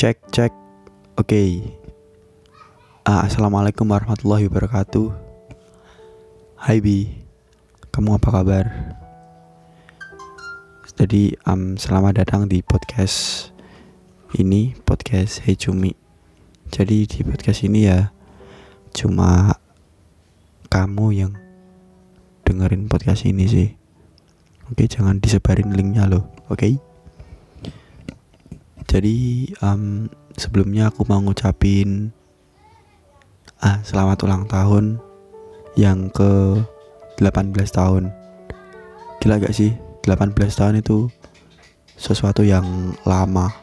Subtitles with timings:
[0.00, 0.48] Cek cek.
[1.20, 1.60] Oke.
[3.04, 5.12] Ah, Assalamualaikum warahmatullahi wabarakatuh.
[6.56, 7.20] Hai Bi.
[7.92, 8.64] Kamu apa kabar?
[10.96, 13.52] Jadi um, selamat datang di podcast
[14.40, 15.92] ini podcast Hey Cumi.
[16.72, 18.08] Jadi di podcast ini ya
[18.96, 19.52] cuma
[20.72, 21.36] kamu yang
[22.48, 23.68] dengerin podcast ini sih.
[24.72, 26.89] Oke, jangan disebarin linknya loh, oke?
[28.90, 32.10] Jadi um, sebelumnya aku mau ngucapin
[33.62, 34.98] ah selamat ulang tahun
[35.78, 36.58] yang ke
[37.22, 38.10] 18 tahun.
[39.22, 39.78] Gila gak sih?
[40.02, 41.06] 18 tahun itu
[41.94, 43.54] sesuatu yang lama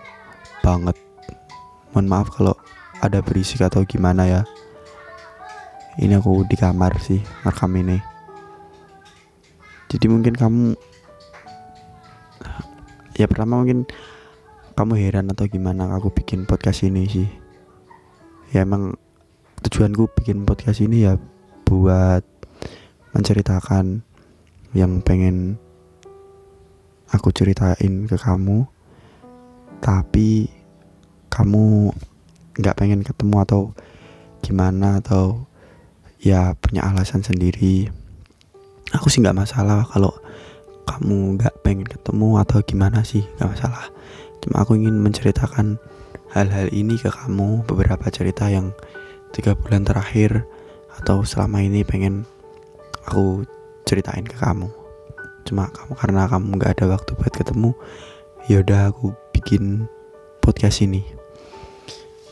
[0.63, 0.95] banget.
[1.91, 2.55] Mohon maaf kalau
[3.03, 4.41] ada berisik atau gimana ya.
[5.99, 7.99] Ini aku di kamar sih rekam ini.
[9.91, 10.71] Jadi mungkin kamu
[13.19, 13.83] ya pertama mungkin
[14.77, 17.25] kamu heran atau gimana aku bikin podcast ini sih.
[18.53, 18.93] Ya emang
[19.65, 21.17] tujuanku bikin podcast ini ya
[21.65, 22.21] buat
[23.17, 24.05] menceritakan
[24.77, 25.57] yang pengen
[27.09, 28.69] aku ceritain ke kamu.
[29.81, 30.45] Tapi
[31.33, 31.89] kamu
[32.61, 33.73] nggak pengen ketemu atau
[34.45, 35.49] gimana atau
[36.21, 37.89] ya punya alasan sendiri.
[38.93, 40.13] Aku sih nggak masalah kalau
[40.85, 43.96] kamu nggak pengen ketemu atau gimana sih nggak masalah
[44.43, 45.81] cuma aku ingin menceritakan
[46.31, 48.75] hal-hal ini ke kamu beberapa cerita yang
[49.31, 50.43] tiga bulan terakhir
[51.01, 52.25] atau selama ini pengen
[53.07, 53.45] aku
[53.87, 54.67] ceritain ke kamu.
[55.47, 57.71] Cuma kamu karena kamu nggak ada waktu buat ketemu
[58.51, 59.87] yaudah aku bikin
[60.43, 61.03] podcast ini.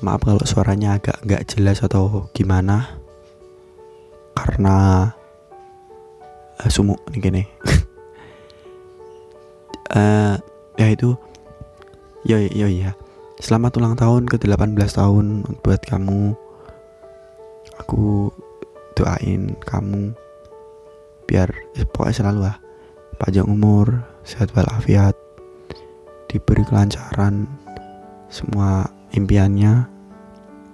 [0.03, 3.00] Maaf kalau suaranya agak nggak jelas atau gimana.
[4.36, 5.08] Karena
[6.59, 7.44] uh, sumuk nih gini.
[9.95, 10.36] Uh,
[10.81, 11.16] ya itu
[12.25, 12.97] yo yo ya
[13.37, 16.33] selamat ulang tahun ke 18 tahun buat kamu.
[17.85, 18.33] Aku
[18.97, 20.09] doain kamu
[21.30, 22.58] biar eh, pokoknya selalu lah.
[23.21, 25.14] Panjang umur sehat walafiat
[26.25, 27.45] diberi kelancaran
[28.33, 29.85] semua impiannya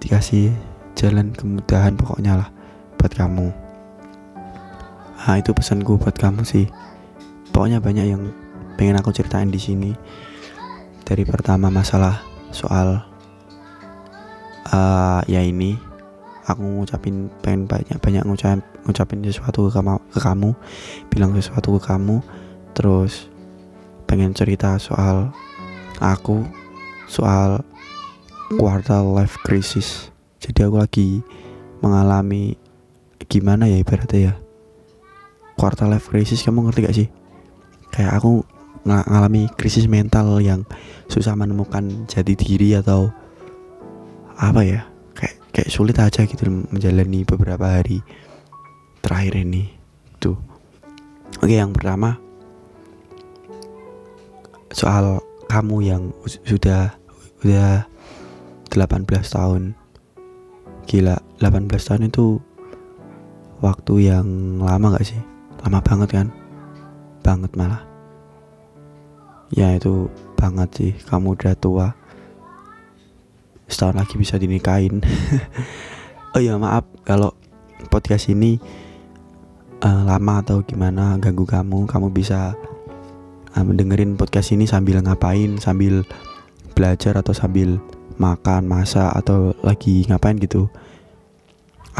[0.00, 0.56] dikasih
[0.96, 2.48] jalan kemudahan pokoknya lah
[2.96, 3.52] buat kamu.
[5.20, 6.64] Nah itu pesanku buat kamu sih.
[7.52, 8.32] Pokoknya banyak yang
[8.80, 9.92] pengen aku ceritain di sini
[11.02, 12.22] dari pertama masalah
[12.54, 13.02] soal
[14.70, 15.76] uh, ya ini
[16.46, 20.50] aku ngucapin pengen banyak banyak ngucap ngucapin sesuatu ke kamu, ke kamu
[21.10, 22.18] bilang sesuatu ke kamu
[22.74, 23.30] terus
[24.10, 25.30] pengen cerita soal
[26.02, 26.42] aku
[27.06, 27.62] soal
[28.56, 30.10] quarter life crisis.
[30.42, 31.08] Jadi aku lagi
[31.80, 32.58] mengalami
[33.30, 34.34] gimana ya ibaratnya ya?
[35.56, 37.08] Quarter life crisis kamu ngerti gak sih?
[37.92, 38.42] Kayak aku
[38.82, 40.66] ng ngalami krisis mental yang
[41.06, 43.10] susah menemukan jati diri atau
[44.38, 44.80] apa ya
[45.14, 48.02] kayak kayak sulit aja gitu menjalani beberapa hari
[49.04, 49.70] terakhir ini
[50.18, 50.34] tuh
[51.38, 52.18] oke yang pertama
[54.72, 55.20] soal
[55.52, 56.96] kamu yang sudah
[57.44, 57.84] udah
[58.72, 59.76] 18 tahun.
[60.88, 62.40] Gila 18 tahun itu
[63.60, 64.26] waktu yang
[64.64, 65.20] lama gak sih?
[65.60, 66.26] Lama banget kan?
[67.20, 67.91] Banget malah
[69.52, 70.92] ya itu banget sih.
[71.06, 71.88] Kamu udah tua.
[73.68, 75.00] Setahun lagi bisa dinikahin.
[76.32, 76.88] Oh ya maaf.
[77.04, 77.36] Kalau
[77.92, 78.56] podcast ini
[79.84, 82.56] uh, lama atau gimana ganggu kamu kamu bisa
[83.52, 86.00] uh, mendengerin podcast ini sambil ngapain sambil
[86.72, 87.76] belajar atau sambil
[88.16, 90.72] makan masak atau lagi ngapain gitu.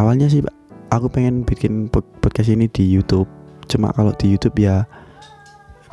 [0.00, 0.41] Awalnya sih
[0.88, 3.28] aku pengen bikin podcast ini di YouTube.
[3.68, 4.88] Cuma kalau di YouTube ya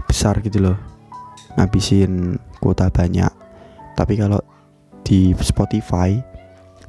[0.07, 0.88] besar gitu loh
[1.59, 3.27] ngabisin kuota banyak.
[3.99, 4.39] Tapi kalau
[5.03, 6.15] di Spotify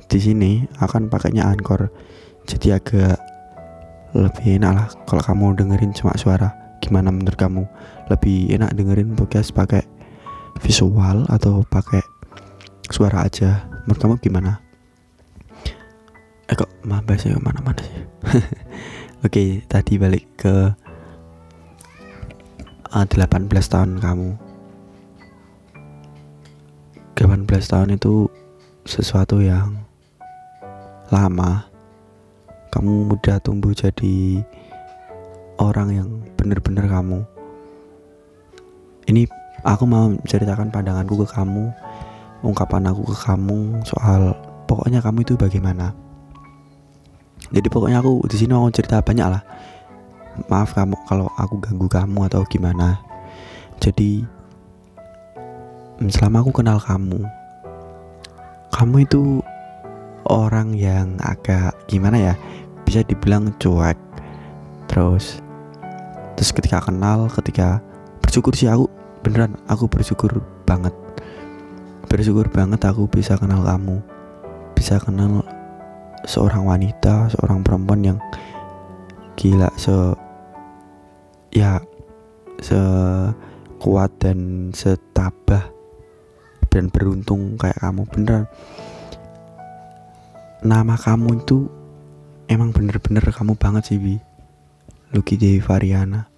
[0.06, 1.90] di sini akan pakainya Anchor.
[2.46, 3.18] Jadi agak
[4.14, 6.54] lebih enak lah kalau kamu dengerin cuma suara.
[6.78, 7.66] Gimana menurut kamu?
[8.10, 9.82] Lebih enak dengerin podcast pakai
[10.62, 12.02] visual atau pakai
[12.86, 13.66] suara aja?
[13.86, 14.62] Menurut kamu gimana?
[16.46, 17.94] Eh kok mah bahasnya mana-mana sih?
[19.20, 20.74] Oke okay, tadi balik ke
[22.90, 24.49] uh, 18 tahun kamu
[27.20, 28.32] 18 tahun itu
[28.88, 29.76] sesuatu yang
[31.12, 31.68] lama.
[32.72, 34.40] Kamu mudah tumbuh jadi
[35.60, 36.08] orang yang
[36.40, 37.20] bener-bener kamu.
[39.04, 39.28] Ini
[39.68, 41.68] aku mau menceritakan pandanganku ke kamu
[42.40, 44.32] ungkapan aku ke kamu soal
[44.64, 45.92] pokoknya kamu itu bagaimana.
[47.52, 49.44] Jadi pokoknya aku di sini mau cerita banyak lah.
[50.48, 52.96] Maaf kamu kalau aku ganggu kamu atau gimana.
[53.76, 54.39] Jadi
[56.08, 57.20] selama aku kenal kamu
[58.70, 59.44] kamu itu
[60.30, 62.34] orang yang agak gimana ya
[62.86, 63.98] bisa dibilang cuek.
[64.88, 65.42] Terus
[66.38, 67.84] terus ketika kenal ketika
[68.24, 68.88] bersyukur sih aku
[69.20, 70.94] beneran aku bersyukur banget.
[72.08, 74.00] Bersyukur banget aku bisa kenal kamu
[74.72, 75.44] bisa kenal
[76.24, 78.18] seorang wanita seorang perempuan yang
[79.36, 79.92] gila se
[81.52, 81.84] ya
[82.64, 82.80] se
[83.76, 85.79] kuat dan setabah
[86.70, 88.46] dan beruntung kayak kamu beneran.
[90.62, 91.66] Nama kamu itu
[92.46, 94.16] emang bener-bener kamu banget sih Bi.
[95.10, 96.30] Lucky Dewi Variana.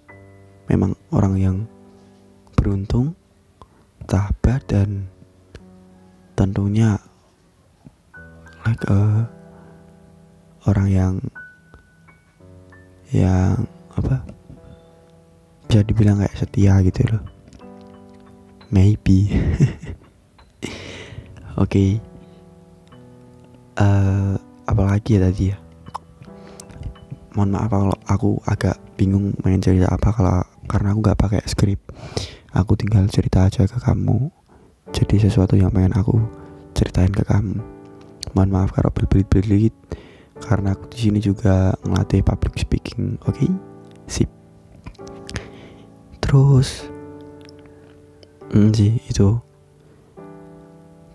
[0.65, 1.57] Memang orang yang
[2.57, 3.13] beruntung
[4.09, 5.05] tabah dan
[6.33, 6.97] tentunya
[8.65, 9.27] like uh,
[10.65, 11.13] orang yang
[13.13, 14.25] yang apa
[15.69, 17.23] bisa dibilang kayak setia gitu loh.
[18.73, 19.29] Maybe
[21.57, 21.69] oke.
[21.69, 21.89] Okay.
[23.79, 24.35] uh,
[24.67, 25.57] apalagi ya tadi ya?
[27.33, 31.81] Mohon maaf kalau aku agak bingung main cerita apa kalau karena aku gak pakai skrip.
[32.53, 34.29] Aku tinggal cerita aja ke kamu.
[34.93, 36.21] Jadi sesuatu yang pengen aku
[36.77, 37.57] ceritain ke kamu.
[38.37, 39.73] Mohon maaf kalau berbelit-belit
[40.37, 43.17] karena aku di sini juga ngelatih public speaking.
[43.25, 43.41] Oke?
[43.41, 43.51] Okay?
[44.07, 44.29] sip.
[46.21, 46.85] Terus
[48.53, 49.41] hmm, sih itu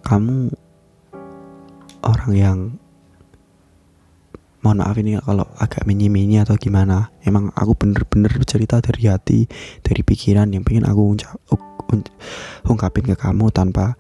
[0.08, 0.49] kamu
[2.00, 2.58] orang yang
[4.64, 9.44] mohon maaf ini kalau agak mini-mini atau gimana emang aku bener-bener cerita dari hati
[9.84, 11.37] dari pikiran yang pengen aku uncap,
[12.66, 13.96] ungkapin ke kamu tanpa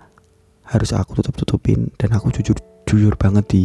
[0.68, 1.88] harus aku tutup-tutupin.
[1.96, 3.64] Dan aku jujur jujur banget di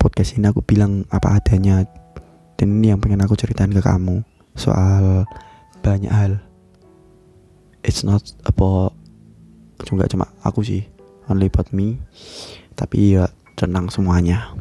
[0.00, 1.84] podcast ini aku bilang apa adanya.
[2.56, 4.24] Dan ini yang pengen aku ceritain ke kamu.
[4.56, 5.24] Soal
[5.80, 6.40] banyak hal.
[7.80, 8.92] It's not about
[9.88, 10.84] cuma cuma aku sih
[11.30, 12.02] only about me
[12.80, 13.28] tapi ya
[13.60, 14.56] tentang semuanya.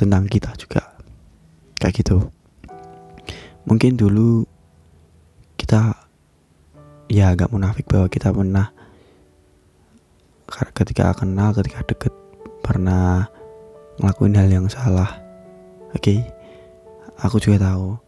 [0.00, 0.80] Tentang kita juga.
[1.76, 2.16] Kayak gitu.
[3.68, 4.48] Mungkin dulu
[5.60, 5.92] kita
[7.12, 8.72] ya agak munafik bahwa kita pernah
[10.72, 12.14] ketika kenal ketika deket
[12.64, 13.28] pernah
[14.00, 15.20] ngelakuin hal yang salah.
[15.92, 16.16] Oke?
[16.16, 16.20] Okay?
[17.20, 18.00] aku juga tahu.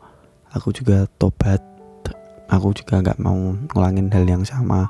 [0.57, 1.61] Aku juga tobat.
[2.49, 3.37] Aku juga nggak mau
[3.69, 4.89] ngulangin hal yang sama.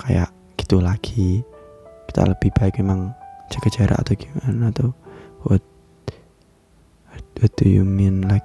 [0.00, 1.44] Kayak gitu lagi
[2.06, 3.12] kita lebih baik memang
[3.50, 4.88] jaga jarak atau gimana atau
[5.46, 5.62] what
[7.38, 8.44] what do you mean like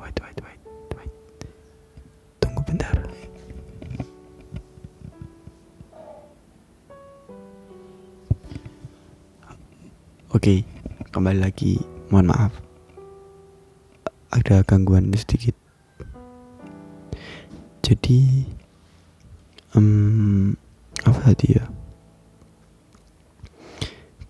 [0.00, 0.60] wait wait wait
[0.96, 1.12] wait.
[2.40, 2.94] Tunggu bentar.
[10.30, 10.58] Oke okay,
[11.10, 11.82] kembali lagi.
[12.10, 12.52] Mohon maaf.
[14.30, 15.58] Ada gangguan sedikit.
[17.82, 18.46] Jadi
[19.74, 20.54] um,
[21.02, 21.69] apa tadi ya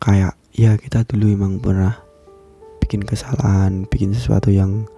[0.01, 2.01] kayak ya kita dulu emang pernah
[2.81, 4.89] bikin kesalahan bikin sesuatu yang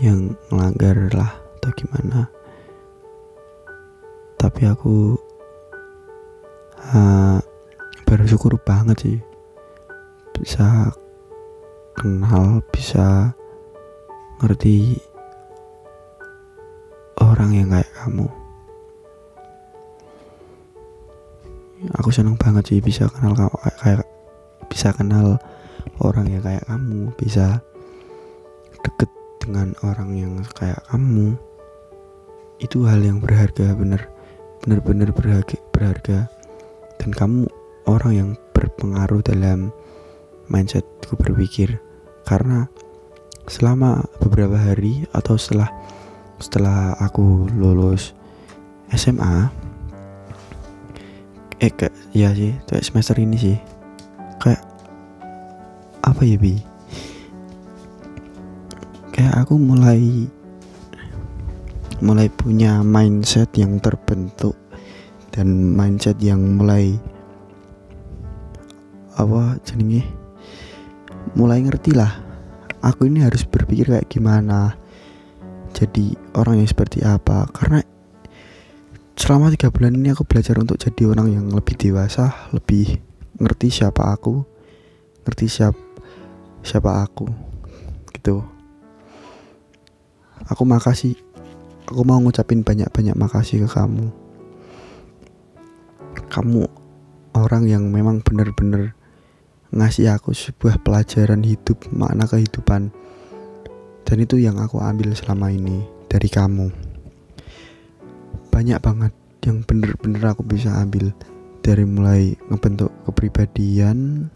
[0.00, 2.26] yang melanggar lah atau gimana.
[4.36, 5.16] Tapi aku
[6.96, 7.38] uh,
[8.08, 9.18] bersyukur banget sih
[10.36, 10.92] bisa
[11.96, 13.32] kenal bisa
[14.40, 15.00] ngerti
[17.16, 18.28] orang yang kayak kamu
[21.94, 24.06] aku senang banget sih bisa kenal kayak, kayak
[24.66, 25.38] bisa kenal
[26.02, 27.62] orang yang kayak kamu bisa
[28.82, 31.38] deket dengan orang yang kayak kamu.
[32.58, 34.10] Itu hal yang berharga bener
[34.64, 35.56] bener bener berharga.
[35.70, 36.18] Berharga
[36.98, 37.46] dan kamu
[37.86, 39.70] orang yang berpengaruh dalam
[40.50, 41.78] mindsetku berpikir.
[42.26, 42.66] Karena
[43.46, 45.70] selama beberapa hari atau setelah
[46.42, 48.12] setelah aku lulus
[48.92, 49.65] SMA
[51.62, 53.56] eh kayak ya sih kayak semester ini sih.
[54.42, 54.62] Kayak
[56.04, 56.60] apa ya bi?
[59.12, 60.28] Kayak aku mulai
[62.04, 64.52] mulai punya mindset yang terbentuk
[65.32, 66.92] dan mindset yang mulai
[69.16, 70.04] apa jadinya
[71.32, 72.12] mulai ngerti lah
[72.84, 74.76] aku ini harus berpikir kayak gimana
[75.76, 77.44] jadi orang yang seperti apa.
[77.52, 77.84] Karena
[79.16, 83.00] selama tiga bulan ini aku belajar untuk jadi orang yang lebih dewasa lebih
[83.40, 84.44] ngerti siapa aku
[85.26, 85.74] ngerti siap
[86.62, 87.26] siapa aku
[88.14, 88.42] gitu.
[90.46, 91.14] Aku makasih
[91.86, 94.10] aku mau ngucapin banyak-banyak makasih ke kamu.
[96.26, 96.62] Kamu
[97.38, 98.98] orang yang memang bener-bener
[99.70, 102.90] ngasih aku sebuah pelajaran hidup makna kehidupan.
[104.06, 106.85] Dan itu yang aku ambil selama ini dari kamu.
[108.56, 109.12] Banyak banget
[109.44, 111.12] yang bener-bener aku bisa ambil.
[111.60, 114.32] Dari mulai ngebentuk kepribadian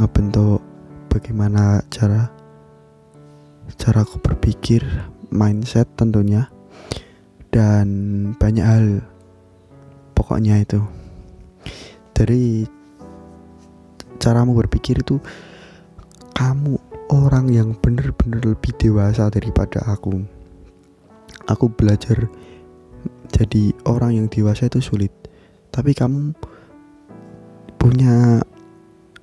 [0.00, 0.64] ngebentuk
[1.12, 2.32] bagaimana cara
[3.76, 4.80] cara aku berpikir
[5.28, 6.48] mindset tentunya
[7.52, 9.04] dan banyak hal
[10.16, 10.80] pokoknya itu.
[12.16, 12.64] Dari
[14.24, 15.20] caramu berpikir itu
[16.32, 16.80] kamu
[17.12, 20.16] orang yang bener-bener lebih dewasa daripada aku.
[21.52, 22.32] Aku belajar
[23.32, 25.10] jadi orang yang dewasa itu sulit.
[25.72, 26.36] Tapi kamu
[27.80, 28.44] punya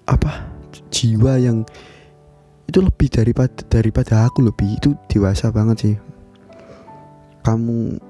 [0.09, 0.49] apa
[0.89, 1.61] jiwa yang
[2.65, 5.95] itu lebih daripada daripada aku lebih itu dewasa banget sih.
[7.45, 8.01] Kamu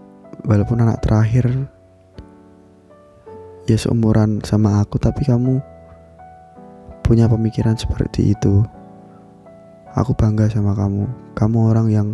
[0.47, 1.45] walaupun anak terakhir
[3.67, 5.59] ya seumuran sama aku tapi kamu
[7.03, 8.63] punya pemikiran seperti itu.
[9.99, 11.05] Aku bangga sama kamu.
[11.35, 12.07] Kamu orang yang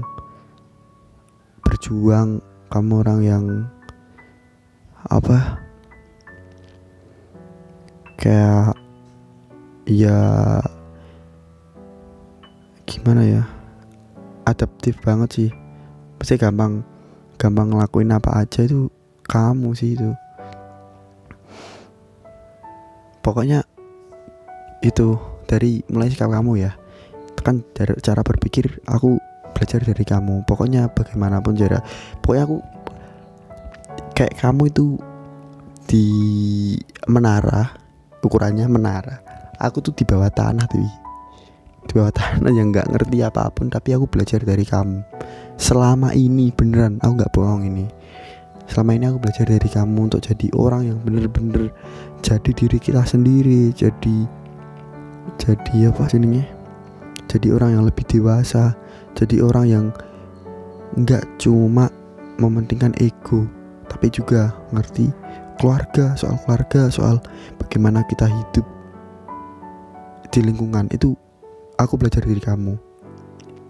[1.61, 3.45] berjuang kamu orang yang
[5.09, 5.61] apa?
[8.17, 8.73] Kayak
[9.85, 10.17] ya
[12.89, 13.43] gimana ya?
[14.45, 15.49] Adaptif banget sih.
[16.17, 16.81] Pasti gampang
[17.37, 18.89] gampang ngelakuin apa aja itu
[19.25, 20.09] kamu sih itu.
[23.21, 23.65] Pokoknya
[24.85, 25.17] itu
[25.49, 26.71] dari mulai sikap kamu ya.
[27.45, 29.21] Kan cara berpikir aku
[29.53, 30.45] belajar dari kamu.
[30.49, 31.81] Pokoknya bagaimanapun cara
[32.25, 32.57] pokoknya aku
[34.15, 34.95] kayak kamu itu
[35.85, 36.07] di
[37.11, 37.75] menara
[38.23, 39.21] ukurannya menara.
[39.61, 40.81] Aku tuh di bawah tanah tuh
[41.85, 45.05] di bawah tanah yang nggak ngerti apa pun tapi aku belajar dari kamu.
[45.59, 47.85] Selama ini beneran aku nggak bohong ini.
[48.65, 51.69] Selama ini aku belajar dari kamu untuk jadi orang yang bener-bener
[52.25, 54.25] jadi diri kita sendiri jadi
[55.37, 56.17] jadi apa sih
[57.29, 58.73] jadi orang yang lebih dewasa
[59.13, 59.85] jadi orang yang
[60.97, 61.93] nggak cuma
[62.41, 63.45] mementingkan ego
[63.91, 65.09] tapi juga ngerti
[65.57, 67.17] keluarga, soal keluarga, soal
[67.61, 68.65] bagaimana kita hidup
[70.29, 71.15] di lingkungan itu
[71.79, 72.75] aku belajar dari kamu.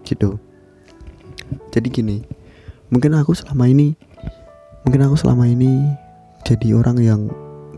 [0.02, 0.38] Gitu.
[1.70, 2.16] Jadi gini,
[2.90, 3.94] mungkin aku selama ini
[4.86, 5.82] mungkin aku selama ini
[6.46, 7.22] jadi orang yang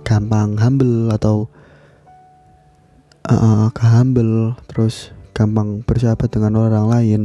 [0.05, 1.49] gampang humble atau
[3.29, 7.23] uh, humble terus gampang bersahabat dengan orang lain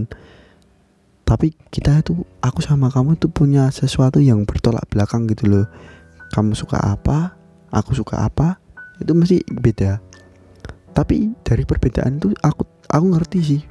[1.24, 5.66] tapi kita itu aku sama kamu itu punya sesuatu yang bertolak belakang gitu loh.
[6.36, 7.34] Kamu suka apa
[7.72, 8.60] aku suka apa
[9.00, 10.04] itu mesti beda.
[10.94, 13.62] Tapi dari perbedaan itu aku aku ngerti sih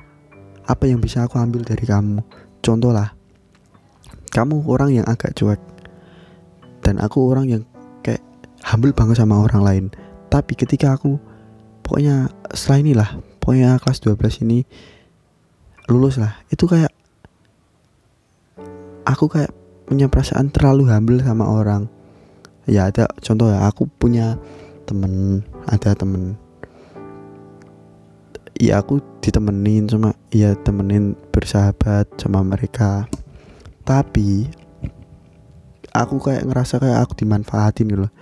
[0.66, 2.24] apa yang bisa aku ambil dari kamu.
[2.64, 3.12] Contoh lah
[4.32, 5.60] kamu orang yang agak cuek.
[6.82, 7.62] Dan aku orang yang
[8.02, 8.24] kayak
[8.64, 9.84] humble banget sama orang lain.
[10.32, 11.20] Tapi ketika aku
[11.84, 13.08] pokoknya setelah inilah
[13.42, 14.64] pokoknya kelas 12 ini
[15.90, 16.91] lulus lah itu kayak
[19.22, 19.54] aku kayak
[19.86, 21.86] punya perasaan terlalu humble sama orang.
[22.66, 24.34] Ya ada contoh ya aku punya
[24.82, 26.34] temen ada temen.
[28.58, 33.06] Ya aku ditemenin sama ya temenin bersahabat sama mereka.
[33.86, 34.50] Tapi
[35.94, 38.12] aku kayak ngerasa kayak aku dimanfaatin gitu loh.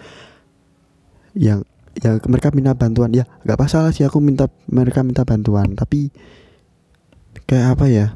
[1.33, 1.64] Yang
[1.97, 5.73] ya mereka minta bantuan ya nggak masalah sih aku minta mereka minta bantuan.
[5.80, 6.12] Tapi
[7.49, 8.07] kayak apa ya?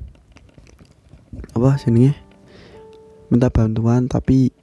[1.57, 2.24] Apa sini
[3.35, 4.55] minta bantuan tapi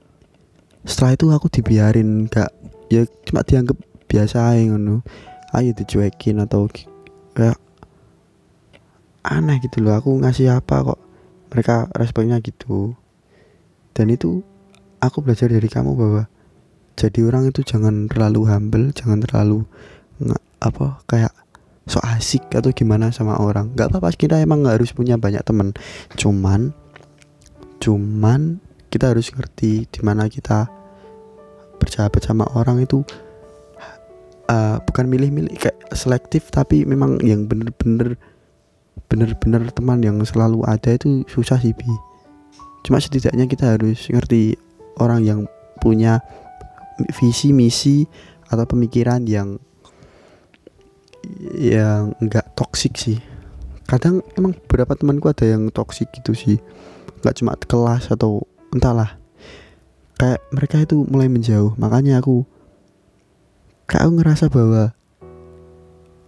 [0.88, 2.48] setelah itu aku dibiarin gak
[2.88, 3.76] ya cuma dianggap
[4.08, 5.04] biasa aja ngono.
[5.52, 6.64] Ayo dicuekin atau
[7.36, 7.60] kayak
[9.20, 11.00] aneh gitu loh aku ngasih apa kok
[11.52, 12.96] mereka responnya gitu.
[13.92, 14.40] Dan itu
[15.04, 16.24] aku belajar dari kamu bahwa
[16.96, 19.64] jadi orang itu jangan terlalu humble jangan terlalu
[20.20, 21.32] nggak apa kayak
[21.88, 23.76] so asik atau gimana sama orang.
[23.76, 25.76] Nggak apa-apa kita emang nggak harus punya banyak teman.
[26.16, 26.72] Cuman
[27.82, 28.62] cuman
[28.94, 30.70] kita harus ngerti di mana kita
[31.82, 33.02] bersahabat sama orang itu
[34.46, 38.14] uh, bukan milih-milih kayak selektif tapi memang yang bener-bener
[39.10, 41.90] bener-bener teman yang selalu ada itu susah sih bi.
[42.86, 44.54] Cuma setidaknya kita harus ngerti
[45.02, 45.40] orang yang
[45.82, 46.22] punya
[47.18, 48.06] visi misi
[48.46, 49.58] atau pemikiran yang
[51.58, 53.18] yang enggak toksik sih.
[53.90, 56.62] Kadang emang beberapa temanku ada yang toksik gitu sih
[57.22, 58.42] nggak cuma kelas atau
[58.74, 59.16] entahlah.
[60.18, 62.44] Kayak mereka itu mulai menjauh makanya aku
[63.86, 64.92] kayak aku ngerasa bahwa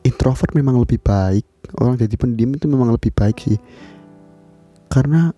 [0.07, 1.45] introvert memang lebih baik.
[1.81, 3.59] Orang jadi pendiam itu memang lebih baik sih.
[4.87, 5.35] Karena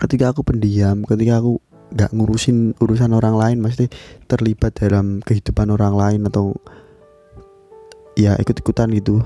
[0.00, 3.86] ketika aku pendiam ketika aku nggak ngurusin urusan orang lain pasti
[4.26, 6.58] terlibat dalam kehidupan orang lain atau
[8.18, 9.22] ya ikut-ikutan gitu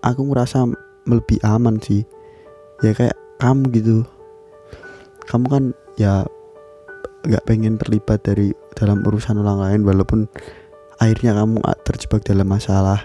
[0.00, 0.68] aku ngerasa
[1.08, 2.04] lebih aman sih.
[2.84, 3.96] Ya kayak kamu gitu
[5.28, 5.64] kamu kan
[6.00, 6.24] ya
[7.28, 10.24] nggak pengen terlibat dari dalam urusan orang lain walaupun
[10.98, 13.04] akhirnya kamu terjebak dalam masalah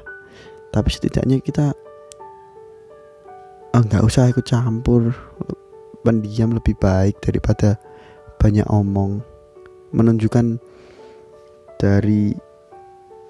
[0.73, 1.75] tapi setidaknya kita
[3.73, 5.13] nggak oh, usah ikut campur
[6.05, 7.77] pendiam lebih baik daripada
[8.37, 9.21] banyak omong
[9.93, 10.61] menunjukkan
[11.77, 12.33] dari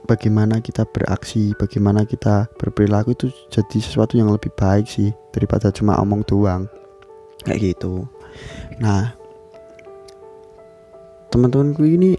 [0.08, 6.00] bagaimana kita beraksi, bagaimana kita berperilaku itu jadi sesuatu yang lebih baik sih daripada cuma
[6.00, 6.68] omong doang.
[7.44, 8.08] Kayak gitu.
[8.82, 9.14] Nah,
[11.34, 12.18] teman-temanku ini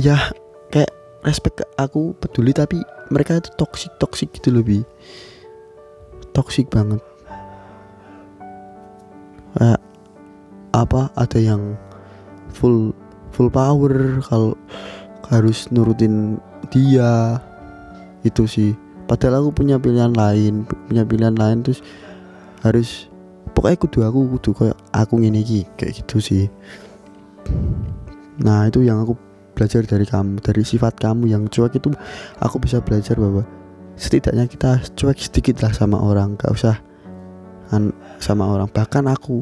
[0.00, 0.16] ya
[0.72, 0.92] kayak
[1.24, 2.80] respect ke aku peduli tapi
[3.12, 4.84] mereka itu toxic toxic gitu lebih
[6.36, 7.00] toxic banget.
[9.56, 9.80] Kayak
[10.76, 11.76] apa ada yang
[12.52, 12.92] full
[13.32, 14.52] full power kalau
[15.32, 16.36] harus nurutin
[16.68, 17.40] dia.
[18.24, 18.74] Itu sih.
[19.06, 21.78] Padahal aku punya pilihan lain punya pilihan lain terus
[22.66, 23.06] harus
[23.56, 26.44] pokoknya kudu aku kudu kayak aku ngene iki kayak gitu sih.
[28.44, 29.16] Nah itu yang aku
[29.56, 31.88] belajar dari kamu dari sifat kamu yang cuek itu
[32.44, 33.48] aku bisa belajar bahwa
[33.96, 36.76] setidaknya kita cuek sedikit lah sama orang gak usah
[38.20, 38.68] sama orang.
[38.68, 39.40] Bahkan aku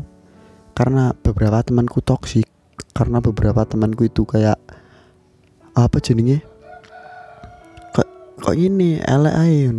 [0.78, 2.46] karena beberapa temanku toksik
[2.94, 4.58] karena beberapa temanku itu kayak
[5.74, 6.38] apa jadinya
[7.90, 8.06] kok
[8.38, 9.74] kok ini elek aja you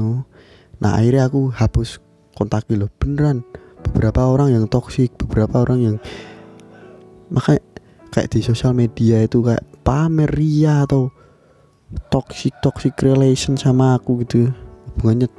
[0.84, 2.04] nah akhirnya aku hapus
[2.36, 3.48] kontak lo beneran
[3.96, 5.96] beberapa orang yang toksik beberapa orang yang
[7.32, 7.64] makanya
[8.12, 11.08] kayak di sosial media itu kayak pamer ria atau
[12.12, 14.52] toxic toxic relation sama aku gitu.
[14.92, 15.32] Hubungannya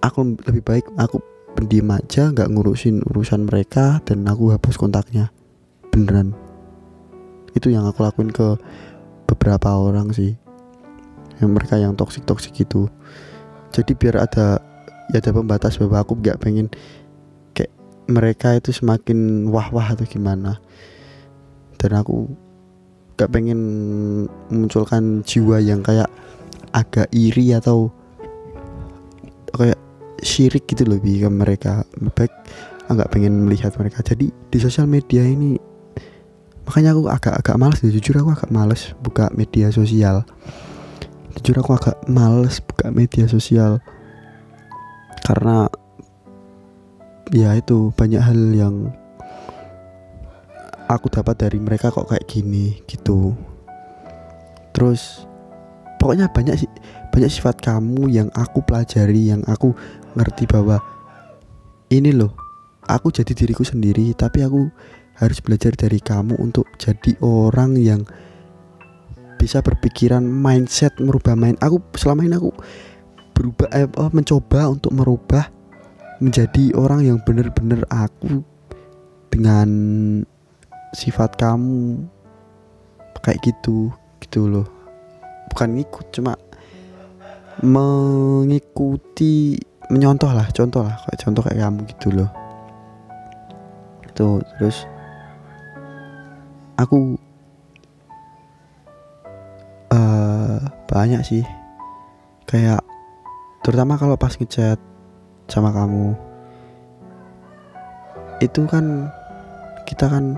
[0.00, 1.20] aku lebih baik aku
[1.52, 5.28] pendiam aja nggak ngurusin urusan mereka dan aku hapus kontaknya.
[5.92, 6.32] Beneran.
[7.52, 8.56] Itu yang aku lakuin ke
[9.28, 10.40] beberapa orang sih.
[11.36, 12.88] Yang mereka yang toksik toksik itu
[13.76, 14.56] jadi biar ada
[15.12, 16.72] ya ada pembatas bahwa aku nggak pengen
[18.06, 20.58] mereka itu semakin wah wah atau gimana.
[21.76, 22.30] Dan aku
[23.16, 23.60] gak pengen
[24.48, 26.08] memunculkan jiwa yang kayak
[26.76, 27.88] agak iri atau
[29.56, 29.80] kayak
[30.20, 31.82] syirik gitu lebih ke mereka.
[32.14, 32.32] Baik
[32.86, 34.02] agak pengen melihat mereka.
[34.02, 35.58] Jadi di sosial media ini
[36.66, 40.26] makanya aku agak-agak males ya jujur aku agak males buka media sosial.
[41.38, 43.82] Jujur aku agak males buka media sosial.
[45.26, 45.66] Karena
[47.34, 48.94] ya itu banyak hal yang
[50.86, 53.34] aku dapat dari mereka kok kayak gini gitu.
[54.70, 55.26] Terus
[55.98, 56.70] pokoknya banyak sih
[57.10, 59.72] banyak sifat kamu yang aku pelajari yang aku
[60.14, 60.78] ngerti bahwa
[61.90, 62.36] ini loh
[62.86, 64.68] aku jadi diriku sendiri tapi aku
[65.16, 68.04] harus belajar dari kamu untuk jadi orang yang
[69.40, 71.56] bisa berpikiran mindset merubah main.
[71.60, 72.52] Aku selama ini aku
[73.36, 75.55] berubah eh, mencoba untuk merubah
[76.18, 78.40] menjadi orang yang benar-benar aku
[79.28, 79.68] dengan
[80.96, 82.08] sifat kamu.
[83.20, 83.90] Kayak gitu
[84.22, 84.66] gitu loh.
[85.50, 86.38] Bukan ngikut cuma
[87.64, 89.56] mengikuti
[89.88, 92.30] menyontoh lah contoh lah kayak contoh kayak kamu gitu loh.
[94.06, 94.86] Itu terus
[96.78, 97.18] aku
[99.90, 101.42] uh, banyak sih.
[102.46, 102.86] Kayak
[103.66, 104.78] terutama kalau pas ngechat
[105.56, 106.12] sama kamu.
[108.44, 109.08] Itu kan
[109.88, 110.36] kita kan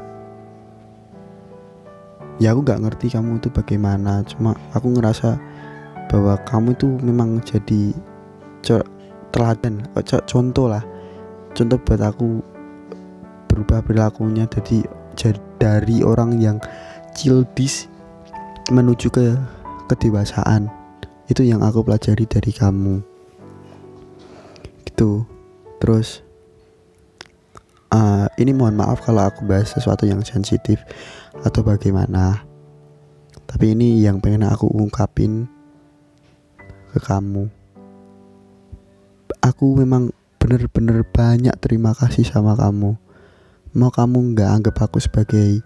[2.39, 4.23] ya aku nggak ngerti kamu itu bagaimana.
[4.23, 5.35] Cuma aku ngerasa
[6.07, 7.91] bahwa kamu itu memang jadi
[9.35, 9.83] teladan
[10.31, 10.87] contoh lah.
[11.59, 12.39] Contoh buat aku
[13.51, 14.87] berubah perilakunya jadi
[15.59, 16.63] dari orang yang
[17.19, 17.91] childish
[18.71, 19.35] menuju ke
[19.91, 20.71] kedewasaan.
[21.27, 23.08] Itu yang aku pelajari dari kamu
[24.99, 25.23] gitu.
[25.79, 26.27] Terus
[27.95, 30.83] uh, ini mohon maaf kalau aku bahas sesuatu yang sensitif
[31.47, 32.43] atau bagaimana.
[33.47, 35.47] Tapi ini yang pengen aku ungkapin
[36.91, 37.47] ke kamu.
[39.39, 40.11] Aku memang
[40.43, 42.99] bener-bener banyak terima kasih sama kamu.
[43.79, 45.63] Mau kamu nggak anggap aku sebagai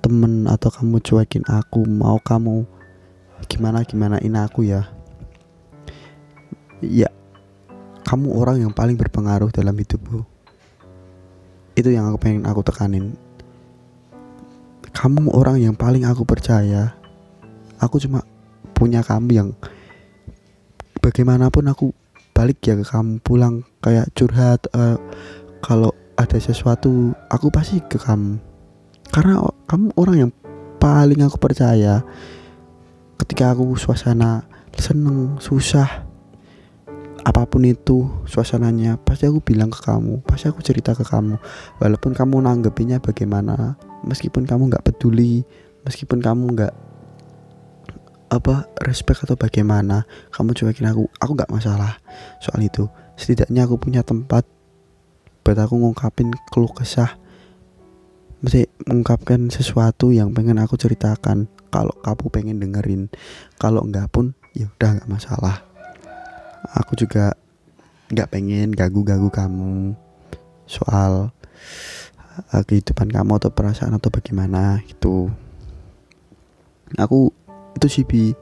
[0.00, 2.62] temen atau kamu cuekin aku mau kamu
[3.50, 4.88] gimana gimana ini aku ya?
[6.80, 7.10] Ya
[8.06, 10.22] kamu orang yang paling berpengaruh dalam hidupku.
[11.74, 13.18] Itu yang aku pengen aku tekanin.
[14.94, 16.94] Kamu orang yang paling aku percaya.
[17.82, 18.22] Aku cuma
[18.78, 19.48] punya kamu yang
[21.02, 21.90] bagaimanapun aku
[22.30, 25.00] balik ya ke kamu pulang kayak curhat uh,
[25.58, 28.38] kalau ada sesuatu aku pasti ke kamu.
[29.10, 30.32] Karena kamu orang yang
[30.78, 32.06] paling aku percaya.
[33.18, 34.46] Ketika aku suasana
[34.78, 36.05] seneng susah
[37.26, 41.42] apa pun itu suasananya pasti aku bilang ke kamu pasti aku cerita ke kamu.
[41.82, 43.74] Walaupun kamu nanggepinnya bagaimana
[44.06, 45.42] meskipun kamu nggak peduli
[45.82, 46.74] meskipun kamu nggak
[48.30, 51.98] apa respect atau bagaimana kamu cuekin aku aku nggak masalah
[52.38, 52.86] soal itu.
[53.18, 54.46] Setidaknya aku punya tempat
[55.42, 57.18] buat aku ngungkapin keluh kesah.
[58.38, 61.50] Mesti mengungkapkan sesuatu yang pengen aku ceritakan.
[61.74, 63.10] Kalau kamu pengen dengerin
[63.58, 65.65] kalau enggak pun ya udah nggak masalah
[66.74, 67.38] aku juga
[68.10, 69.98] nggak pengen gagu-gagu kamu
[70.66, 71.34] soal
[72.52, 75.30] uh, kehidupan kamu atau perasaan atau bagaimana gitu.
[76.98, 77.34] Aku
[77.74, 78.34] itu sih bi.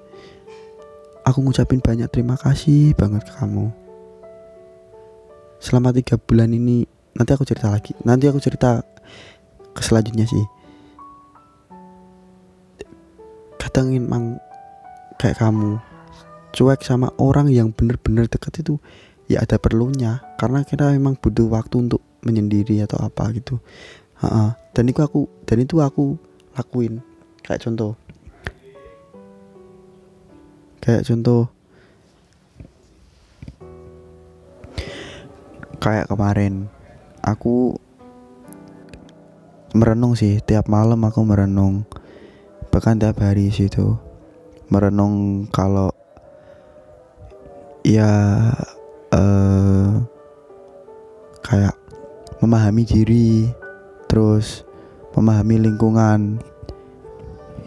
[1.24, 3.72] Aku ngucapin banyak terima kasih banget ke kamu.
[5.56, 6.84] Selama tiga bulan ini
[7.16, 7.96] nanti aku cerita lagi.
[8.04, 8.84] Nanti aku cerita
[9.72, 10.44] ke selanjutnya sih.
[13.56, 14.37] Kadang emang
[15.16, 15.80] kayak kamu
[16.55, 18.79] cuek sama orang yang bener-bener deket itu
[19.27, 20.23] ya ada perlunya.
[20.38, 23.59] Karena kita memang butuh waktu untuk menyendiri atau apa gitu.
[24.23, 24.45] Ha -ha.
[24.71, 26.14] dan itu aku dan itu aku
[26.55, 27.03] lakuin.
[27.43, 27.93] Kayak contoh.
[30.79, 31.51] Kayak contoh.
[35.83, 36.71] Kayak kemarin.
[37.21, 37.77] Aku
[39.77, 40.40] merenung sih.
[40.40, 41.85] Tiap malam aku merenung.
[42.73, 43.99] Bahkan tiap hari sih itu.
[44.73, 45.93] Merenung kalau
[47.85, 48.11] ya
[49.12, 49.92] uh,
[51.44, 51.77] kayak
[52.40, 53.53] memahami diri
[54.09, 54.64] terus
[55.12, 56.40] memahami lingkungan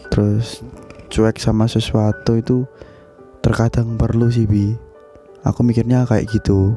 [0.10, 0.66] terus
[1.08, 2.66] cuek sama sesuatu itu
[3.46, 4.76] terkadang perlu sih bi.
[5.48, 6.76] Aku mikirnya kayak gitu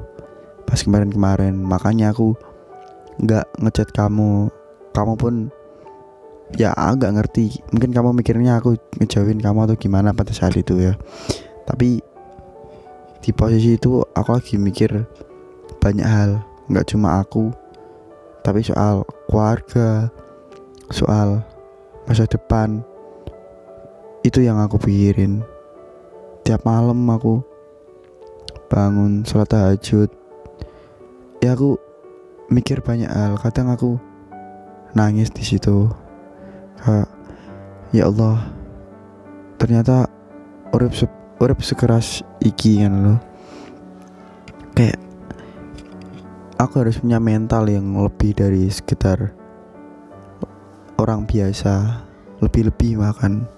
[0.68, 1.58] pas kemarin-kemarin.
[1.58, 2.38] Makanya aku
[3.18, 4.52] nggak ngechat kamu.
[4.94, 5.50] Kamu pun
[6.54, 7.58] ya agak ngerti.
[7.74, 10.94] Mungkin kamu mikirnya aku ngejauhin kamu atau gimana pada saat itu ya.
[11.66, 12.02] Tapi
[13.20, 15.04] di posisi itu aku lagi mikir
[15.80, 17.52] banyak hal nggak cuma aku
[18.40, 20.08] tapi soal keluarga
[20.90, 21.44] soal
[22.04, 22.82] masa depan.
[24.20, 25.40] Itu yang aku pikirin.
[26.44, 27.40] Tiap malam aku
[28.68, 30.10] bangun sholat tahajud.
[31.40, 31.78] Ya aku
[32.52, 33.38] mikir banyak hal.
[33.40, 33.96] Kadang aku
[34.92, 35.88] nangis di situ.
[37.94, 38.50] Ya Allah
[39.60, 40.08] ternyata
[40.72, 40.92] urip
[41.40, 43.14] urip sekeras iki kan lo
[44.76, 45.00] kayak
[46.60, 49.32] aku harus punya mental yang lebih dari sekitar
[51.00, 52.04] orang biasa.
[52.44, 53.48] Lebih-lebih makan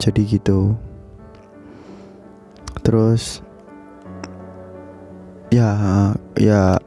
[0.00, 0.76] jadi gitu.
[2.80, 3.44] Terus
[5.52, 5.76] ya
[6.40, 6.80] ya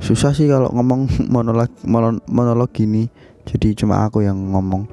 [0.00, 1.72] susah sih kalau ngomong monolog
[2.28, 3.08] monolog gini.
[3.48, 4.84] Jadi cuma aku yang ngomong.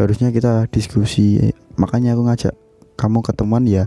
[0.00, 2.54] Harusnya kita diskusi makanya aku ngajak
[2.94, 3.84] kamu ketemuan ya.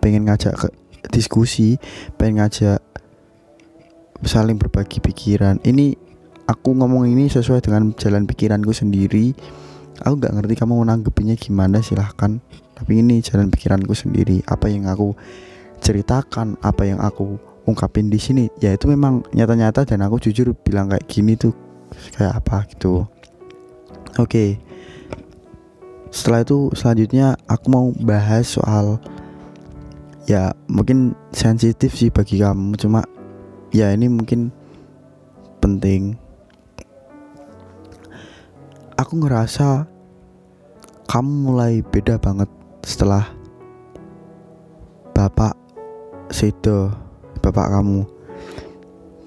[0.00, 0.68] Pengen ngajak ke
[1.10, 1.78] diskusi
[2.18, 2.82] pengen ngajak
[4.24, 5.60] saling berbagi pikiran.
[5.62, 5.94] Ini
[6.48, 9.36] aku ngomong ini sesuai dengan jalan pikiranku sendiri.
[10.04, 12.40] Aku nggak ngerti kamu menanggapinya gimana silahkan.
[12.76, 14.44] Tapi ini jalan pikiranku sendiri.
[14.48, 15.16] Apa yang aku
[15.80, 17.36] ceritakan apa yang aku
[17.68, 21.52] ungkapin di sini ya itu memang nyata-nyata dan aku jujur bilang kayak gini tuh
[22.16, 23.04] kayak apa gitu.
[24.16, 24.24] Oke.
[24.24, 24.65] okay.
[26.10, 28.98] Setelah itu selanjutnya aku mau bahas soal
[30.26, 32.74] ya mungkin sensitif sih bagi kamu.
[32.78, 33.06] Cuma
[33.70, 34.50] ya ini mungkin
[35.62, 36.18] penting.
[38.96, 39.86] Aku ngerasa
[41.06, 42.50] kamu mulai beda banget
[42.82, 43.28] setelah
[45.14, 45.54] bapak
[46.34, 46.90] sedo
[47.40, 48.02] bapak kamu.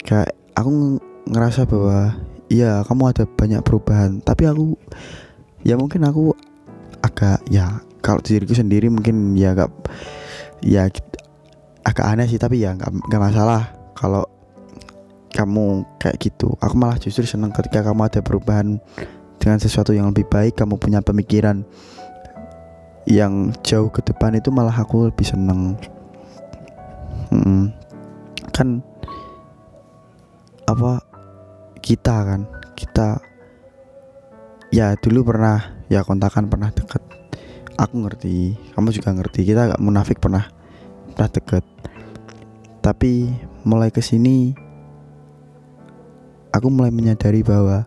[0.03, 2.17] Kayak aku ngerasa bahwa
[2.49, 4.19] iya kamu ada banyak perubahan.
[4.25, 4.75] Tapi aku
[5.63, 6.35] ya mungkin aku
[7.19, 9.75] agak ya kalau diriku sendiri mungkin ya agak
[10.63, 10.87] ya
[11.83, 13.75] agak aneh sih tapi ya nggak masalah.
[13.91, 14.23] Kalau
[15.35, 18.79] kamu kayak gitu aku malah justru senang ketika kamu ada perubahan
[19.35, 21.67] dengan sesuatu yang lebih baik kamu punya pemikiran
[23.03, 25.75] yang jauh ke depan itu malah aku lebih seneng.
[27.35, 27.75] Hmm,
[28.55, 28.79] kan
[30.71, 31.03] apa
[31.83, 32.47] kita kan
[32.79, 33.19] kita
[34.71, 37.01] ya dulu pernah ya kontakan pernah deket.
[37.75, 39.41] Aku ngerti kamu juga ngerti.
[39.43, 40.45] Kita gak munafik pernah
[41.17, 41.65] pernah deket.
[42.79, 43.27] Tapi
[43.65, 44.53] mulai ke sini
[46.53, 47.83] aku mulai menyadari bahwa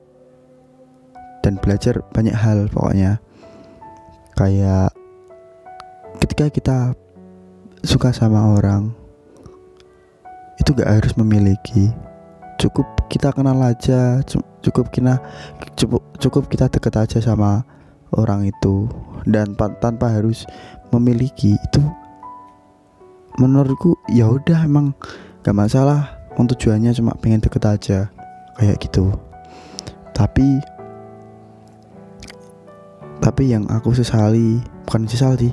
[1.40, 3.22] dan belajar banyak hal pokoknya.
[4.34, 4.90] Kayak
[6.18, 6.76] ketika kita
[7.86, 8.90] suka sama orang
[10.58, 11.94] itu gak harus memiliki.
[12.58, 14.22] Cukup kita kenal aja
[14.62, 15.18] cukup kita
[15.74, 17.66] cukup cukup kita deket aja sama
[18.16, 18.88] orang itu
[19.24, 20.44] dan tanpa harus
[20.92, 21.82] memiliki itu
[23.40, 24.92] menurutku ya udah emang
[25.44, 26.20] gak masalah.
[26.32, 27.98] Untuk tujuannya cuma pengen deket aja
[28.56, 29.12] kayak gitu.
[30.16, 30.64] Tapi
[33.20, 35.52] tapi yang aku sesali bukan sesal sih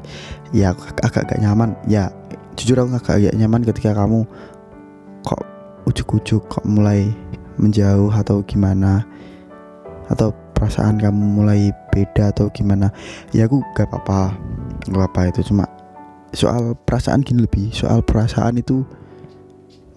[0.55, 0.71] ya
[1.03, 1.75] agak gak nyaman.
[1.83, 2.07] Ya
[2.55, 4.23] jujur aku agak gak nyaman ketika kamu
[5.27, 5.43] kok
[5.83, 7.11] ujuk-ujuk kok mulai
[7.59, 9.03] menjauh atau gimana
[10.07, 12.93] atau perasaan kamu mulai beda atau gimana
[13.33, 14.37] ya aku gak apa-apa
[14.89, 15.53] gak apa-apa itu.
[15.53, 15.65] Cuma
[16.33, 18.85] soal perasaan gini lebih soal perasaan itu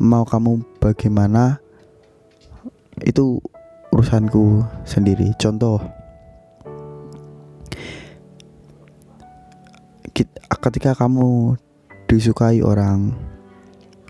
[0.00, 1.60] mau kamu bagaimana
[3.04, 3.38] itu
[3.92, 5.30] urusanku sendiri.
[5.36, 5.80] Contoh
[10.62, 11.58] ketika kamu
[12.06, 13.10] disukai orang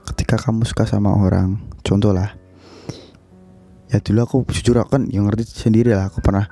[0.05, 2.37] ketika kamu suka sama orang contoh lah
[3.89, 6.45] ya dulu aku jujur aku kan yang ngerti sendiri lah aku pernah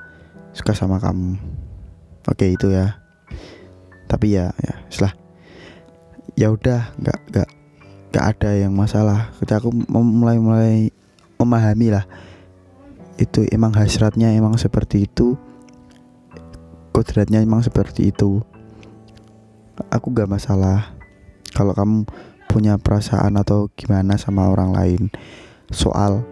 [0.53, 1.39] suka sama kamu.
[2.29, 3.01] Oke itu ya.
[4.11, 5.15] Tapi ya ya setelah
[6.35, 7.49] ya udah nggak nggak
[8.11, 9.31] nggak ada yang masalah.
[9.39, 10.75] Ketika aku mulai mulai
[11.39, 12.05] memahami lah.
[13.21, 15.37] Itu emang hasratnya emang seperti itu.
[16.91, 18.41] Kodratnya emang seperti itu.
[19.89, 20.93] Aku gak masalah.
[21.57, 22.05] Kalau kamu
[22.51, 25.03] punya perasaan atau gimana sama orang lain
[25.71, 26.27] soal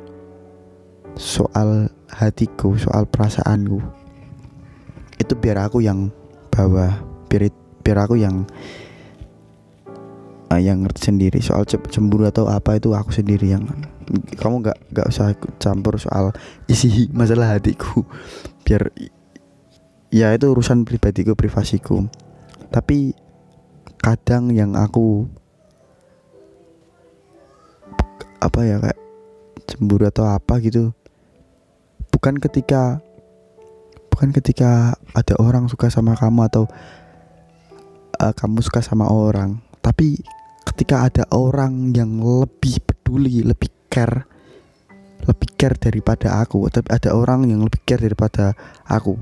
[1.15, 3.79] soal hatiku soal perasaanku
[5.19, 6.11] itu biar aku yang
[6.55, 6.95] bawa
[7.29, 7.51] biar
[7.85, 8.47] biar aku yang
[10.49, 13.69] uh, yang ngerti sendiri soal cemburu atau apa itu aku sendiri yang
[14.41, 16.33] kamu gak gak usah campur soal
[16.71, 18.03] isi masalah hatiku.
[18.65, 18.89] Biar
[20.09, 22.09] ya itu urusan pribadiku privasiku.
[22.73, 23.13] Tapi
[24.01, 25.29] kadang yang aku
[28.39, 29.01] apa ya kayak
[29.67, 30.95] cemburu atau apa gitu
[32.15, 33.03] bukan ketika
[34.19, 36.67] bukan ketika ada orang suka sama kamu atau
[38.19, 40.19] uh, kamu suka sama orang tapi
[40.67, 44.27] ketika ada orang yang lebih peduli lebih care
[45.23, 48.59] lebih care daripada aku tapi ada orang yang lebih care daripada
[48.91, 49.15] aku.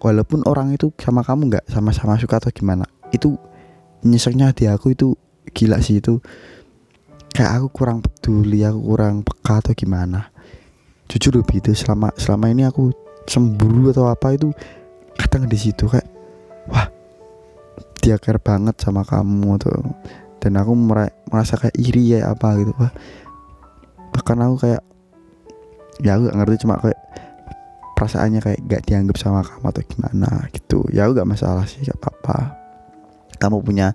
[0.00, 3.36] Walaupun orang itu sama kamu nggak sama-sama suka atau gimana itu
[4.00, 5.12] nyeseknya di aku itu
[5.52, 6.24] gila sih itu
[7.36, 10.32] kayak aku kurang peduli aku kurang peka atau gimana.
[11.12, 14.52] Jujur lebih itu selama selama ini aku cemburu atau apa itu
[15.16, 16.08] kadang di situ kayak
[16.70, 16.88] wah
[18.00, 19.76] dia care banget sama kamu tuh
[20.40, 20.72] dan aku
[21.28, 22.72] merasa kayak iri ya apa gitu.
[22.80, 22.92] Wah
[24.10, 24.82] bahkan aku kayak
[26.00, 27.00] ya aku gak ngerti cuma kayak
[27.94, 30.80] perasaannya kayak gak dianggap sama kamu atau gimana gitu.
[30.88, 32.56] Ya aku gak masalah sih gak apa-apa.
[33.36, 33.92] Kamu punya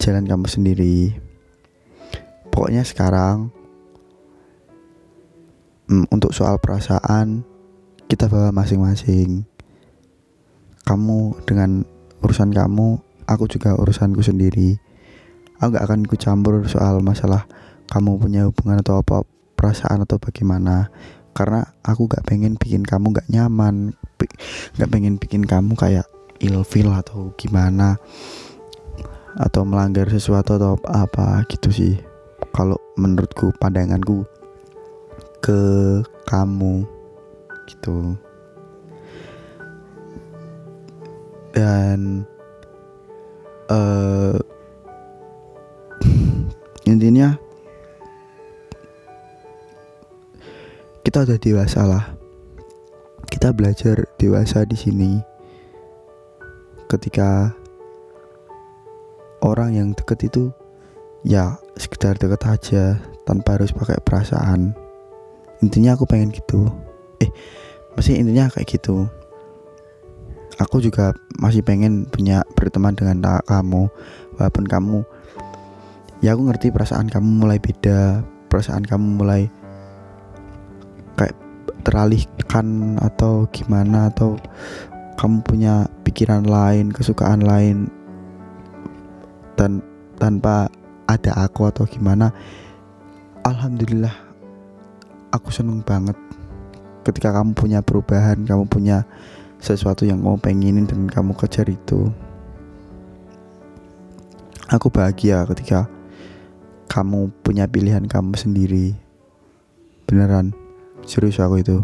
[0.00, 1.12] jalan kamu sendiri.
[2.48, 3.52] Pokoknya sekarang
[5.92, 7.44] hmm, untuk soal perasaan
[8.14, 9.42] kita bawa masing-masing.
[10.86, 11.82] Kamu dengan
[12.22, 14.78] urusan kamu aku juga urusanku sendiri.
[15.58, 17.50] Aku gak akan ikut campur soal masalah
[17.90, 19.26] kamu punya hubungan atau apa
[19.58, 20.94] perasaan atau bagaimana.
[21.34, 23.98] Karena aku gak pengen bikin kamu gak nyaman
[24.78, 26.06] gak pengen bikin kamu kayak
[26.38, 27.98] ilfil atau gimana.
[29.34, 31.98] Atau melanggar sesuatu atau apa gitu sih.
[32.54, 34.22] Kalau menurutku pandanganku
[35.42, 35.58] ke
[36.30, 36.93] kamu
[37.66, 38.16] gitu.
[41.54, 42.26] Dan
[43.70, 44.36] uh,
[46.90, 47.38] intinya
[51.04, 52.04] kita udah dewasa lah.
[53.30, 55.12] Kita belajar dewasa di sini.
[56.90, 57.54] Ketika
[59.44, 60.50] orang yang deket itu
[61.22, 62.84] ya sekedar deket aja
[63.28, 64.74] tanpa harus pakai perasaan.
[65.62, 66.68] Intinya aku pengen gitu
[67.24, 67.30] eh
[67.96, 69.08] masih intinya kayak gitu.
[70.60, 73.90] Aku juga masih pengen punya berteman dengan kamu.
[74.38, 74.98] Walaupun kamu
[76.22, 78.22] ya aku ngerti perasaan kamu mulai beda.
[78.52, 79.50] Perasaan kamu mulai
[81.18, 81.34] kayak
[81.82, 84.38] teralihkan atau gimana atau
[85.18, 87.90] kamu punya pikiran lain kesukaan lain
[89.54, 89.82] dan
[90.18, 90.66] tanpa
[91.06, 92.34] ada aku atau gimana
[93.46, 94.14] alhamdulillah
[95.30, 96.16] aku seneng banget
[97.04, 99.04] ketika kamu punya perubahan kamu punya
[99.60, 102.08] sesuatu yang kamu pengenin dan kamu kejar itu
[104.68, 105.86] aku bahagia ketika
[106.88, 108.94] kamu punya pilihan kamu sendiri.
[110.04, 110.52] Beneran
[111.02, 111.78] serius aku itu.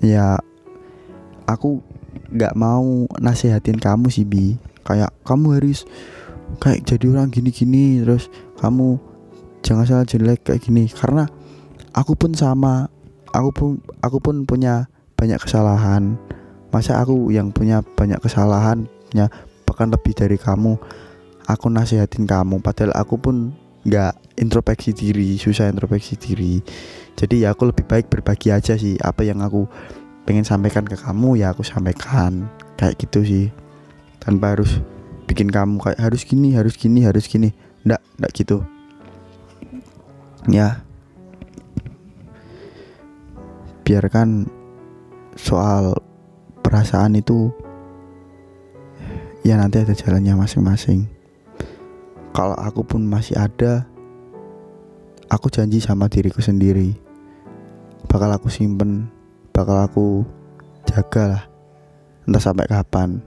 [0.00, 0.38] Ya
[1.44, 1.82] aku
[2.30, 4.56] nggak mau nasihatin kamu sih bi.
[4.86, 5.84] Kayak kamu harus
[6.62, 8.30] kayak jadi orang gini-gini terus
[8.62, 9.02] kamu
[9.66, 10.86] jangan salah jelek kayak gini.
[10.88, 11.26] Karena
[11.96, 12.92] aku pun sama.
[13.32, 16.20] Aku pun aku pun punya banyak kesalahan.
[16.70, 19.32] Masa aku yang punya banyak kesalahan punya
[19.64, 20.76] bahkan lebih dari kamu
[21.48, 22.60] aku nasihatin kamu.
[22.60, 23.56] Padahal aku pun
[23.88, 26.60] nggak introspeksi diri susah introspeksi diri.
[27.16, 29.64] Jadi ya aku lebih baik berbagi aja sih apa yang aku
[30.28, 32.48] pengen sampaikan ke kamu ya aku sampaikan.
[32.76, 33.46] Kayak gitu sih.
[34.20, 34.80] Tanpa harus
[35.24, 37.56] bikin kamu kayak harus gini harus gini harus gini.
[37.84, 38.64] Ndak ndak gitu.
[40.46, 40.85] Ya
[43.86, 44.50] biarkan
[45.38, 45.94] soal
[46.58, 47.54] perasaan itu
[49.46, 51.06] ya nanti ada jalannya masing-masing.
[52.34, 53.86] Kalau aku pun masih ada
[55.30, 56.98] aku janji sama diriku sendiri.
[58.10, 59.06] Bakal aku simpen
[59.54, 60.06] bakal aku
[60.90, 61.44] jaga lah.
[62.26, 63.22] Entah sampai kapan.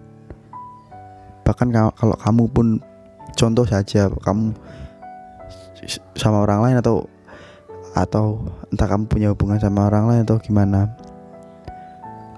[1.48, 2.68] Bahkan kalau kamu pun
[3.40, 4.52] contoh saja kamu
[6.20, 7.08] sama orang lain atau
[7.98, 10.90] atau entah kamu punya hubungan sama orang lain atau gimana.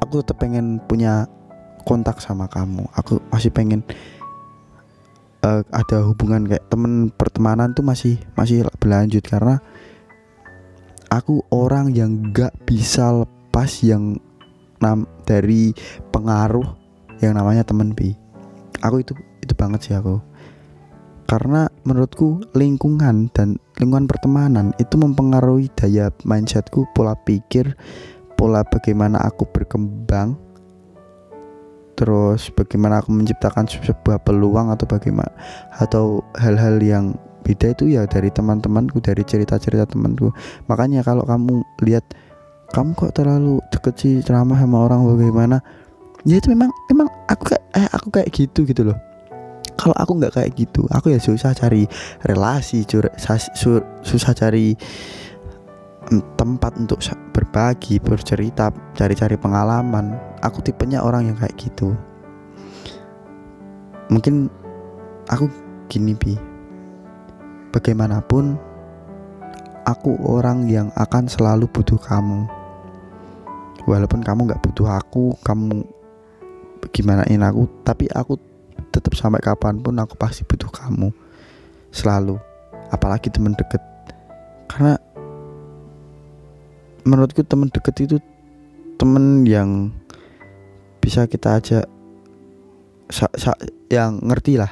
[0.01, 1.29] Aku tetap pengen punya
[1.83, 2.87] kontak sama kamu.
[2.97, 3.85] Aku masih pengen
[5.45, 9.23] uh, ada hubungan kayak temen pertemanan tuh masih masih berlanjut.
[9.25, 9.61] Karena
[11.11, 14.17] aku orang yang gak bisa lepas yang
[14.81, 15.75] nam dari
[16.09, 16.65] pengaruh
[17.21, 18.17] yang namanya temen bi.
[18.81, 20.17] Aku itu itu banget sih aku.
[21.29, 27.73] Karena menurutku lingkungan dan lingkungan pertemanan itu mempengaruhi daya mindsetku pola pikir
[28.37, 30.37] pola bagaimana aku berkembang
[31.97, 35.33] terus bagaimana aku menciptakan sebuah peluang atau bagaimana
[35.81, 40.29] atau hal-hal yang beda itu ya dari teman-temanku dari cerita-cerita temanku.
[40.69, 42.05] Makanya kalau kamu lihat
[42.71, 45.57] kamu kok terlalu deket sih ceramah sama orang bagaimana?
[46.21, 48.97] Ya itu memang memang aku kayak eh aku kayak gitu gitu loh
[49.81, 51.89] kalau aku nggak kayak gitu aku ya susah cari
[52.21, 54.77] relasi susah, cari
[56.35, 56.99] tempat untuk
[57.31, 60.19] berbagi, bercerita, cari-cari pengalaman.
[60.43, 61.95] Aku tipenya orang yang kayak gitu.
[64.11, 64.51] Mungkin
[65.31, 65.47] aku
[65.87, 66.35] gini bi.
[67.71, 68.59] Bagaimanapun
[69.87, 72.43] aku orang yang akan selalu butuh kamu.
[73.87, 75.87] Walaupun kamu nggak butuh aku, kamu
[76.91, 78.35] gimana ini aku, tapi aku
[78.91, 81.09] tetap sampai kapan pun aku pasti butuh kamu.
[81.95, 82.37] Selalu.
[82.91, 83.79] Apalagi teman deket.
[84.67, 84.99] Karena
[87.07, 88.17] menurutku teman deket itu
[89.01, 89.89] temen yang
[91.01, 91.85] bisa kita ajak
[93.09, 93.57] sa, sa,
[93.89, 94.69] yang ngerti lah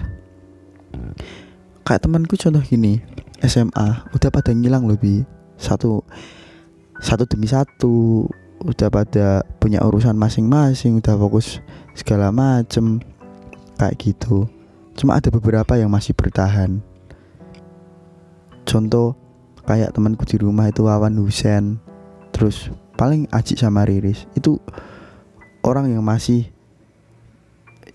[1.84, 3.02] kayak temanku contoh gini
[3.42, 5.26] SMA udah pada ngilang lebih
[5.58, 6.06] satu
[7.02, 8.30] satu demi satu
[8.62, 11.64] udah pada punya urusan masing-masing udah fokus
[11.98, 13.02] segala macem
[13.80, 14.46] kayak gitu.
[15.00, 16.84] Cuma ada beberapa yang masih bertahan.
[18.68, 19.16] Contoh
[19.64, 21.80] kayak temanku di rumah itu Wawan Husen.
[22.36, 22.68] Terus
[23.00, 24.28] paling Aji sama Riris.
[24.36, 24.60] Itu
[25.64, 26.52] orang yang masih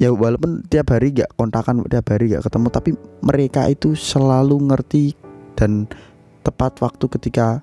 [0.00, 2.90] ya walaupun tiap hari gak kontakan tiap hari gak ketemu tapi
[3.22, 5.14] mereka itu selalu ngerti
[5.54, 5.86] dan
[6.42, 7.62] tepat waktu ketika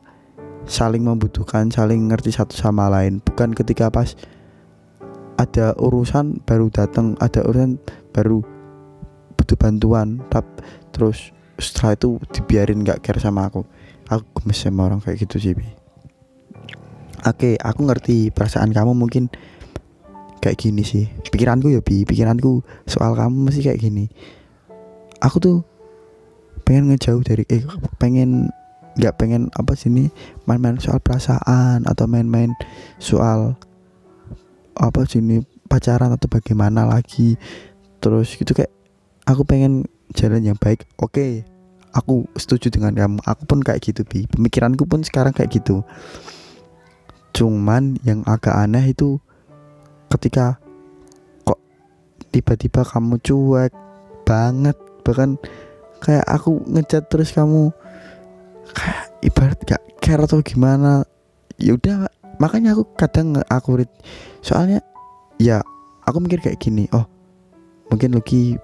[0.64, 3.20] saling membutuhkan saling ngerti satu sama lain.
[3.26, 4.14] Bukan ketika pas
[5.42, 8.43] ada urusan baru datang ada urusan baru
[9.36, 10.47] butuh bantuan tapi
[10.91, 13.65] terus setelah itu dibiarin gak care sama aku
[14.12, 15.56] aku gemes sama orang kayak gitu sih
[17.21, 19.30] Oke, okay, aku ngerti perasaan kamu mungkin
[20.41, 21.06] kayak gini sih.
[21.30, 24.10] Pikiranku ya bi, pikiranku soal kamu masih kayak gini.
[25.21, 25.62] Aku tuh
[26.65, 27.62] pengen ngejauh dari eh
[28.02, 28.50] pengen
[28.97, 30.10] nggak pengen apa sih ini
[30.50, 32.58] main-main soal perasaan atau main-main
[32.97, 33.54] soal
[34.74, 37.38] apa sih ini pacaran atau bagaimana lagi
[38.02, 38.74] terus gitu kayak
[39.30, 39.86] aku pengen
[40.18, 40.90] jalan yang baik.
[41.00, 41.32] Oke okay,
[41.94, 43.20] aku setuju dengan kamu.
[43.24, 44.28] Aku pun kayak gitu bi.
[44.28, 45.86] Pemikiranku pun sekarang kayak gitu.
[47.32, 49.22] Cuman yang agak aneh itu
[50.12, 50.60] ketika
[51.48, 51.62] kok
[52.36, 53.72] tiba-tiba kamu cuek
[54.28, 55.40] banget bahkan
[56.04, 57.72] kayak aku ngechat terus kamu
[58.76, 61.08] kayak ibarat gak care atau gimana.
[61.62, 62.10] Ya udah
[62.42, 63.92] makanya aku kadang aku read
[64.42, 64.82] soalnya
[65.38, 65.62] ya
[66.10, 67.06] aku mikir kayak gini oh
[67.92, 68.56] mungkin Lucky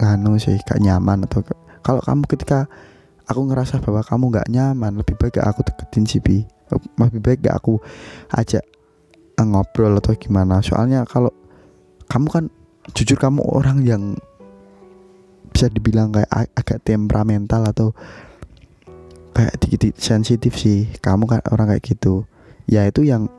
[0.00, 1.44] anu sih gak nyaman atau
[1.80, 2.66] kalau kamu ketika
[3.30, 6.42] aku ngerasa bahwa kamu gak nyaman lebih baik aku deketin sih bi
[6.98, 7.78] lebih baik gak aku
[8.34, 8.66] ajak
[9.44, 10.60] ngobrol atau gimana.
[10.60, 11.32] Soalnya kalau
[12.10, 12.44] kamu kan
[12.96, 14.02] jujur kamu orang yang
[15.50, 17.88] bisa dibilang kayak agak temperamental atau
[19.36, 20.90] kayak dikit sensitif sih.
[21.00, 22.26] Kamu kan orang kayak gitu.
[22.66, 23.30] Ya itu yang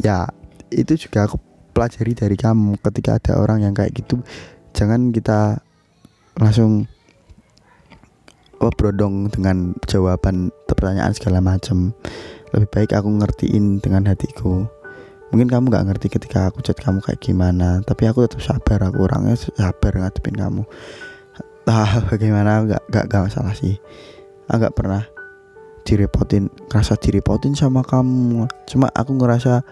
[0.00, 0.28] ya
[0.70, 1.38] itu juga aku
[1.76, 2.80] pelajari dari kamu.
[2.80, 4.24] Ketika ada orang yang kayak gitu
[4.72, 5.60] jangan kita
[6.40, 6.88] langsung
[8.60, 11.92] oh, brodong dengan jawaban pertanyaan segala macam
[12.52, 14.64] lebih baik aku ngertiin dengan hatiku.
[15.34, 18.88] Mungkin kamu gak ngerti ketika aku chat kamu kayak gimana tapi aku tetap sabar.
[18.88, 20.62] Aku orangnya sabar ngadepin kamu.
[21.66, 22.64] Ah bagaimana?
[22.64, 23.76] Gak, gak, gak masalah sih.
[24.46, 25.02] Agak pernah
[25.82, 26.48] direpotin.
[26.70, 28.46] Ngerasa direpotin sama kamu.
[28.70, 29.66] Cuma aku ngerasa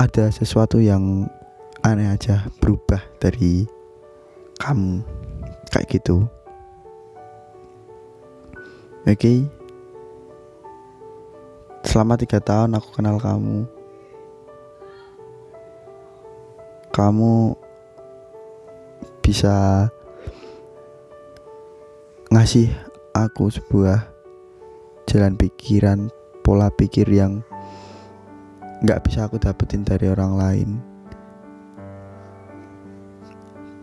[0.00, 1.28] ada sesuatu yang
[1.84, 3.68] aneh aja berubah dari
[4.56, 5.04] kamu.
[5.68, 6.24] Kayak gitu.
[9.04, 9.12] Oke?
[9.12, 9.38] Okay?
[11.90, 13.66] selama tiga tahun aku kenal kamu.
[16.94, 17.58] Kamu
[19.24, 19.88] bisa
[22.30, 22.70] ngasih
[23.10, 24.06] aku sebuah
[25.10, 26.14] jalan pikiran
[26.46, 27.42] pola pikir yang
[28.80, 30.70] nggak bisa aku dapetin dari orang lain.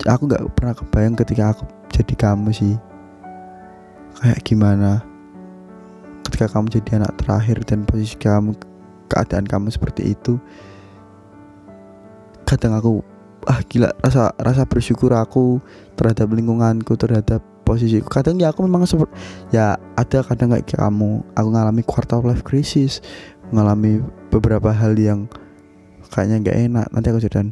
[0.07, 2.75] Aku nggak pernah kebayang ketika aku jadi kamu sih.
[4.17, 5.03] Kayak gimana?
[6.25, 8.55] Ketika kamu jadi anak terakhir dan posisi kamu
[9.07, 10.35] keadaan kamu seperti itu
[12.47, 13.03] kadang aku
[13.43, 15.59] ah gila rasa rasa bersyukur aku
[15.99, 18.07] terhadap lingkunganku terhadap posisiku.
[18.07, 19.11] Kadang ya aku memang seperti
[19.51, 23.03] ya ada kadang kayak kamu aku ngalami quarter life crisis
[23.51, 25.27] mengalami beberapa hal yang
[26.11, 26.85] kayaknya nggak enak.
[26.91, 27.51] Nanti aku ceritain.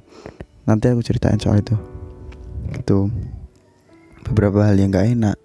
[0.65, 1.75] Nanti aku ceritain soal itu.
[2.75, 3.11] Itu
[4.25, 5.37] beberapa hal yang nggak enak.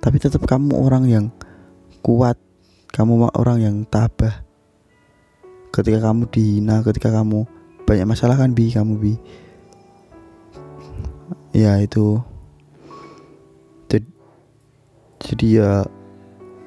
[0.00, 1.26] Tapi tetap kamu orang yang
[2.04, 2.36] kuat.
[2.90, 4.42] Kamu orang yang tabah.
[5.70, 7.46] Ketika kamu dihina ketika kamu
[7.86, 8.74] banyak masalah kan bi?
[8.74, 9.14] Kamu bi?
[11.54, 12.18] Ya itu.
[13.86, 14.10] Jadi,
[15.22, 15.70] jadi ya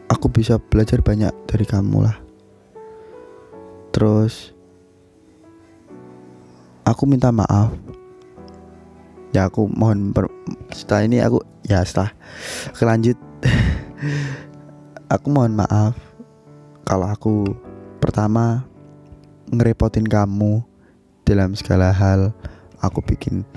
[0.07, 2.22] aku bisa belajar banyak dari kamu lah
[3.93, 4.51] terus
[6.83, 7.71] aku minta maaf.
[9.33, 10.29] Ya aku mohon per,
[10.69, 12.13] setelah ini aku ya setelah
[12.77, 13.17] kelanjut
[15.13, 15.97] aku mohon maaf
[16.85, 17.49] kalau aku
[17.97, 18.61] pertama
[19.49, 20.65] ngerepotin kamu
[21.23, 22.33] dalam segala hal.
[22.83, 23.47] Aku bikin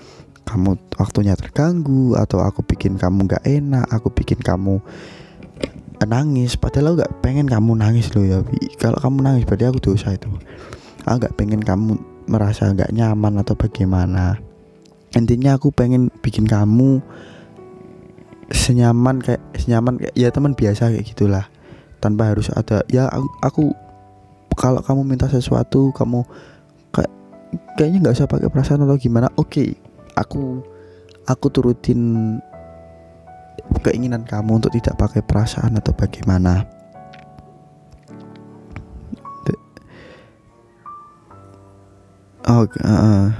[0.46, 4.78] kamu waktunya terganggu atau aku bikin kamu gak enak aku bikin kamu
[6.04, 8.60] nangis padahal aku gak pengen kamu nangis loh ya Bi.
[8.76, 10.28] kalau kamu nangis berarti aku dosa itu.
[11.08, 11.96] Aku gak pengen kamu
[12.28, 14.36] merasa gak nyaman atau bagaimana.
[15.16, 17.00] Intinya aku pengen bikin kamu
[18.52, 21.48] senyaman kayak senyaman kayak ya teman biasa kayak gitulah.
[22.04, 23.62] Tanpa harus ada ya aku, aku
[24.52, 26.26] kalau kamu minta sesuatu kamu
[26.92, 27.12] kayak
[27.80, 29.48] kayaknya nggak usah pakai perasaan atau gimana oke.
[29.48, 29.68] Okay,
[30.18, 30.60] aku
[31.24, 32.36] aku turutin
[33.82, 36.66] keinginan kamu untuk tidak pakai perasaan atau bagaimana?
[42.46, 43.34] Oh uh,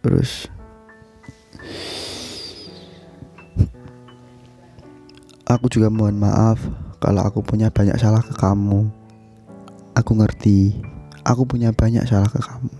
[0.00, 0.48] terus.
[5.44, 6.56] Aku juga mohon maaf
[6.96, 8.88] kalau aku punya banyak salah ke kamu.
[9.92, 10.72] Aku ngerti.
[11.28, 12.72] Aku punya banyak salah ke kamu.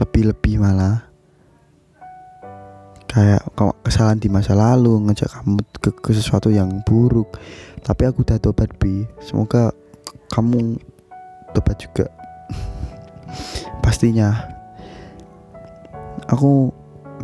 [0.00, 1.07] Lebih-lebih malah
[3.08, 3.40] kayak
[3.82, 7.40] kesalahan di masa lalu ngejak kamu ke, ke sesuatu yang buruk.
[7.80, 9.08] Tapi aku udah tobat bi.
[9.24, 9.72] Semoga
[10.30, 10.76] kamu
[11.56, 12.06] tobat juga.
[13.84, 14.36] Pastinya.
[16.28, 16.68] Aku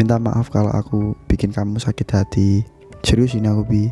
[0.01, 2.65] minta maaf kalau aku bikin kamu sakit hati.
[3.05, 3.85] Serius ini aku bi.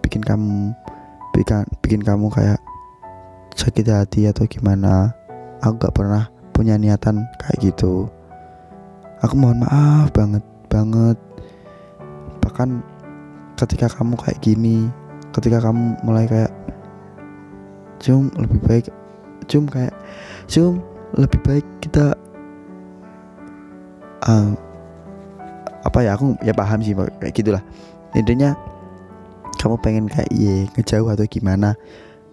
[0.00, 0.72] Bikin kamu
[1.36, 2.58] bikin bikin kamu kayak
[3.52, 5.12] sakit hati atau gimana.
[5.60, 8.08] Aku gak pernah punya niatan kayak gitu.
[9.20, 10.40] Aku mohon maaf banget
[10.70, 11.18] banget.
[12.40, 12.80] Bahkan
[13.60, 14.88] ketika kamu kayak gini
[15.36, 16.52] ketika kamu mulai kayak
[18.00, 18.86] cum lebih baik
[19.46, 19.92] cum kayak
[20.48, 20.80] cum
[21.14, 22.16] lebih baik kita
[24.24, 24.50] uh,
[25.84, 27.62] apa ya aku ya paham sih kayak gitulah.
[28.16, 28.56] Intinya
[29.60, 31.76] kamu pengen kayak iya ngejauh atau gimana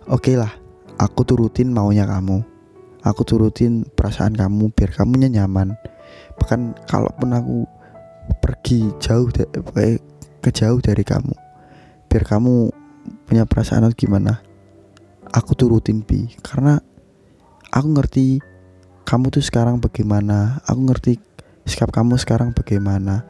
[0.08, 0.50] oke okay lah
[0.98, 2.42] aku turutin maunya kamu.
[3.06, 5.78] Aku turutin perasaan kamu biar kamunya nyaman.
[6.42, 7.58] Bahkan kalaupun aku
[8.40, 10.00] pergi jauh dari
[10.42, 11.36] ke jauh dari kamu.
[12.08, 12.72] Biar kamu
[13.28, 14.40] punya perasaan gimana
[15.32, 16.28] aku turutin bi.
[16.40, 16.80] Karena
[17.72, 18.40] aku ngerti
[19.08, 21.14] kamu tuh sekarang bagaimana aku ngerti
[21.68, 23.28] sikap kamu sekarang bagaimana.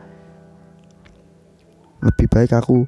[1.97, 2.85] Lebih baik aku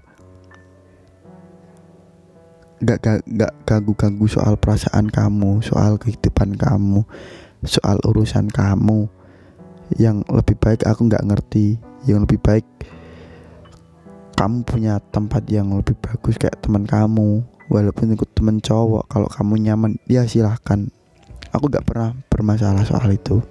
[2.86, 7.01] gak, gak, gak ganggu-ganggu soal perasaan kamu soal kehidupan kamu
[7.66, 9.10] soal urusan kamu.
[9.97, 12.68] Yang lebih baik aku nggak ngerti yang lebih baik.
[14.38, 19.68] Kamu punya tempat yang lebih bagus kayak teman kamu walaupun ikut teman cowok kalau kamu
[19.68, 20.88] nyaman ya silahkan.
[21.52, 23.41] Aku gak pernah bermasalah soal itu.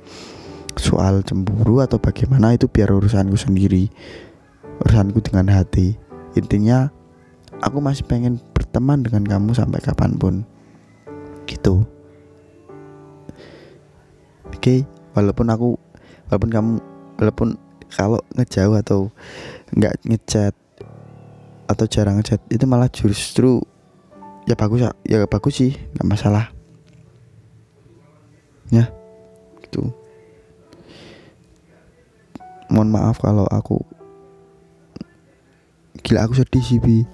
[0.79, 3.91] Soal cemburu atau bagaimana itu biar urusanku sendiri
[4.85, 5.99] urusanku dengan hati.
[6.39, 6.89] Intinya
[7.59, 10.35] aku masih pengen berteman dengan kamu sampai kapan pun.
[11.51, 11.83] Gitu.
[14.49, 14.79] Oke okay?
[15.15, 15.69] walaupun aku
[16.31, 16.73] walaupun kamu
[17.19, 17.49] walaupun
[17.93, 19.09] kalau ngejauh atau
[19.73, 20.55] nggak ngechat
[21.69, 23.61] atau jarang ngechat itu malah justru
[24.49, 26.53] ya bagus ya, bagus sih nggak masalah.
[28.73, 28.89] Ya
[29.65, 29.93] gitu.
[32.69, 33.81] Mohon maaf kalau aku
[36.05, 37.05] gila aku sedih sih bi.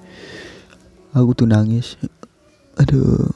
[1.14, 1.94] Aku tuh nangis.
[2.78, 3.30] Aduh.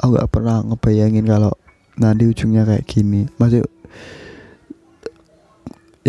[0.00, 1.52] Aku gak pernah ngebayangin kalau
[2.00, 3.28] nanti ujungnya kayak gini.
[3.36, 3.68] Maksud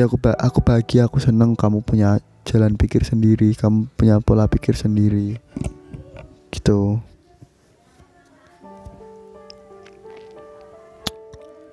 [0.02, 4.74] ya aku aku bahagia aku seneng kamu punya jalan pikir sendiri kamu punya pola pikir
[4.74, 5.38] sendiri.
[6.50, 6.98] Gitu.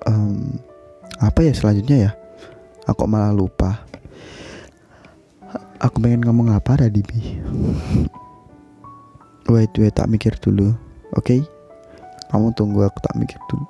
[0.05, 0.61] Um,
[1.17, 2.11] apa ya selanjutnya ya?
[2.85, 3.81] Aku malah lupa.
[5.81, 7.41] Aku pengen ngomong apa tadi bi?
[9.49, 10.77] Wait wait tak mikir dulu.
[11.17, 11.41] Oke?
[11.41, 11.41] Okay?
[12.29, 13.65] kamu tunggu aku tak mikir dulu.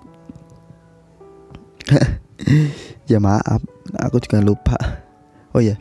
[3.10, 3.60] Ya maaf
[3.98, 4.78] aku juga lupa.
[5.56, 5.80] Oh ya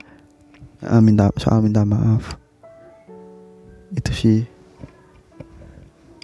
[0.85, 2.39] uh, minta soal minta maaf.
[3.93, 4.41] Itu sih.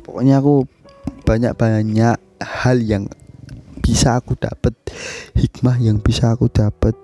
[0.05, 0.69] Pokoknya aku
[1.25, 3.09] banyak-banyak hal yang
[3.81, 4.77] bisa aku dapat
[5.37, 6.97] hikmah yang bisa aku dapat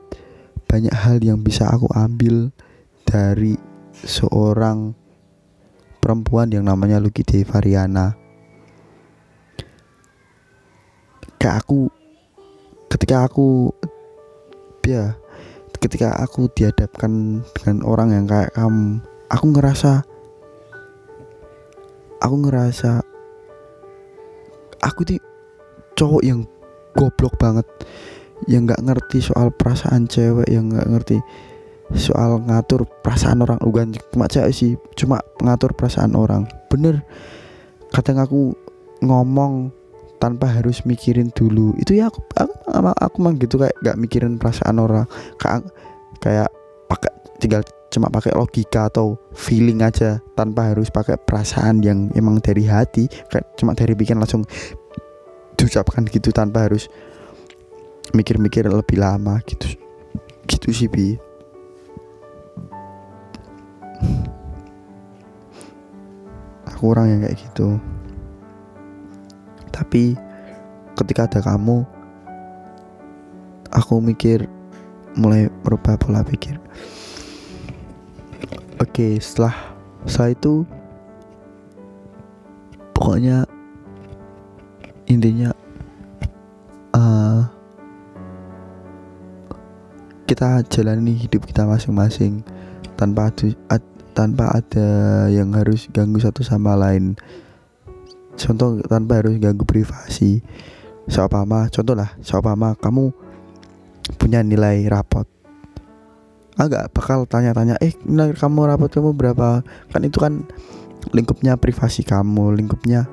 [0.69, 2.53] banyak hal yang bisa aku ambil
[3.05, 3.57] dari
[3.93, 4.97] seorang
[6.01, 8.17] perempuan yang namanya Lucky Devariana
[11.41, 11.89] kayak aku
[12.89, 13.73] ketika aku
[14.87, 15.17] ya
[15.81, 19.01] ketika aku dihadapkan dengan orang yang kayak kamu
[19.33, 20.05] aku ngerasa
[22.21, 23.01] aku ngerasa
[24.85, 25.21] aku tuh
[25.97, 26.45] cowok yang
[26.97, 27.67] goblok banget
[28.49, 31.21] yang nggak ngerti soal perasaan cewek yang nggak ngerti
[31.97, 33.59] soal ngatur perasaan orang.
[33.61, 36.47] Bukan cuma cewek sih cuma ngatur perasaan orang.
[36.71, 37.03] Bener
[37.91, 38.55] kadang aku
[39.03, 39.75] ngomong
[40.21, 41.73] tanpa harus mikirin dulu.
[41.81, 45.09] Itu ya aku aku, aku, aku emang gitu kayak gak mikirin perasaan orang.
[45.41, 45.67] Kayak
[46.21, 46.51] kayak
[46.87, 52.69] pakai tinggal cuma pakai logika atau feeling aja tanpa harus pakai perasaan yang emang dari
[52.69, 53.09] hati.
[53.33, 54.45] Kayak cuma dari bikin langsung
[55.57, 56.87] diucapkan gitu tanpa harus
[58.13, 59.75] mikir-mikir lebih lama gitu.
[60.47, 61.17] Gitu sih bi.
[66.77, 67.77] Aku orang yang kayak gitu
[69.75, 70.19] tapi
[70.99, 71.87] ketika ada kamu
[73.71, 74.51] aku mikir
[75.15, 76.59] mulai merubah pola pikir.
[78.79, 79.55] Oke setelah
[80.07, 80.55] setelah itu
[82.97, 83.45] pokoknya
[85.11, 85.51] intinya
[86.97, 87.45] uh,
[90.25, 92.41] kita jalani hidup kita masing-masing
[92.95, 93.83] tanpa ada, ad,
[94.15, 94.89] tanpa ada
[95.29, 97.19] yang harus ganggu satu sama lain
[98.41, 100.41] contoh tanpa harus ganggu privasi.
[101.11, 103.13] Seumpama contoh lah seumpama kamu
[104.17, 105.29] punya nilai rapot.
[106.57, 109.61] Agak bakal tanya-tanya eh nilai kamu rapot kamu berapa?
[109.93, 110.45] Kan itu kan
[111.13, 113.09] lingkupnya privasi kamu lingkupnya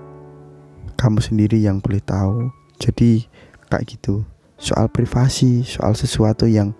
[0.96, 2.48] kamu sendiri yang boleh tahu.
[2.80, 3.28] Jadi
[3.68, 4.24] kayak gitu.
[4.58, 6.74] Soal privasi soal sesuatu yang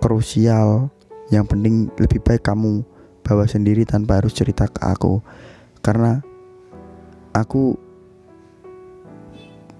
[0.00, 0.88] krusial
[1.28, 2.80] yang penting lebih baik kamu
[3.20, 5.20] bawa sendiri tanpa harus cerita ke aku.
[5.84, 6.24] Karena
[7.42, 7.76] aku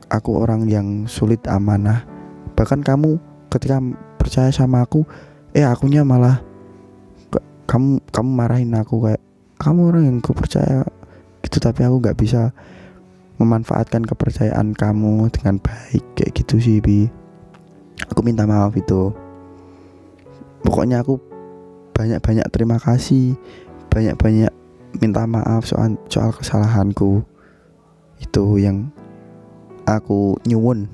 [0.08, 2.04] aku orang yang sulit amanah.
[2.56, 3.20] Bahkan kamu
[3.52, 3.78] ketika
[4.18, 5.04] percaya sama aku
[5.56, 6.42] eh akunya malah
[7.68, 9.22] kamu kamu marahin aku kayak
[9.60, 10.84] kamu orang yang ku percaya.
[11.44, 12.50] Gitu tapi aku nggak bisa
[13.38, 17.06] memanfaatkan kepercayaan kamu dengan baik kayak gitu sih bi.
[18.10, 19.14] Aku minta maaf itu.
[20.66, 21.22] Pokoknya aku
[21.98, 23.34] banyak-banyak terima kasih
[23.90, 24.54] banyak-banyak
[25.02, 27.26] minta maaf soal soal kesalahanku
[28.18, 28.90] itu yang
[29.88, 30.90] aku nyuwun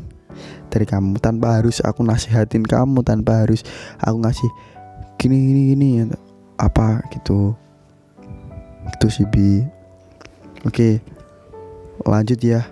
[0.68, 1.18] dari kamu.
[1.18, 3.66] Tanpa harus aku nasihatin kamu tanpa harus
[4.00, 4.50] aku ngasih
[5.20, 5.88] gini gini gini
[6.60, 7.56] apa gitu.
[8.94, 9.64] Itu sih bi.
[10.64, 11.00] Oke.
[12.04, 12.64] Lanjut ya.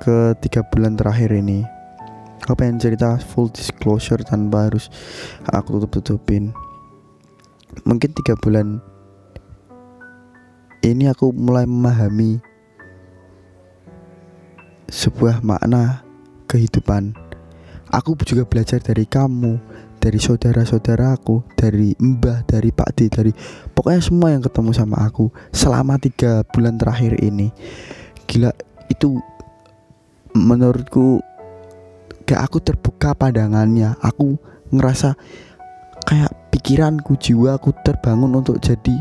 [0.00, 1.64] Ke tiga bulan terakhir ini.
[2.46, 4.86] Aku pengen cerita full disclosure tanpa harus
[5.50, 6.54] aku tutup tutupin
[7.84, 8.80] mungkin tiga bulan
[10.86, 12.40] ini aku mulai memahami
[14.90, 16.06] sebuah makna
[16.50, 17.14] kehidupan.
[17.90, 19.58] Aku juga belajar dari kamu
[20.06, 23.34] dari saudara-saudaraku, dari mbah, dari Pak D, dari
[23.74, 27.50] pokoknya semua yang ketemu sama aku selama tiga bulan terakhir ini.
[28.30, 28.54] Gila
[28.86, 29.18] itu
[30.38, 31.18] menurutku
[32.22, 33.98] kayak aku terbuka pandangannya.
[33.98, 34.38] Aku
[34.70, 35.18] ngerasa
[36.06, 38.94] kayak pikiranku jiwaku terbangun untuk jadi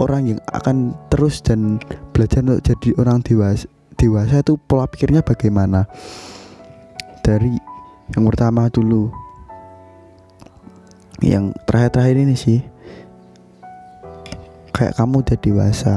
[0.00, 1.76] orang yang akan terus dan
[2.16, 5.88] belajar untuk jadi orang dewasa dewasa itu pola pikirnya bagaimana?
[7.24, 7.56] Dari
[8.14, 9.10] yang pertama dulu.
[11.24, 12.60] Yang terakhir-terakhir ini sih.
[14.70, 15.94] Kayak kamu udah dewasa.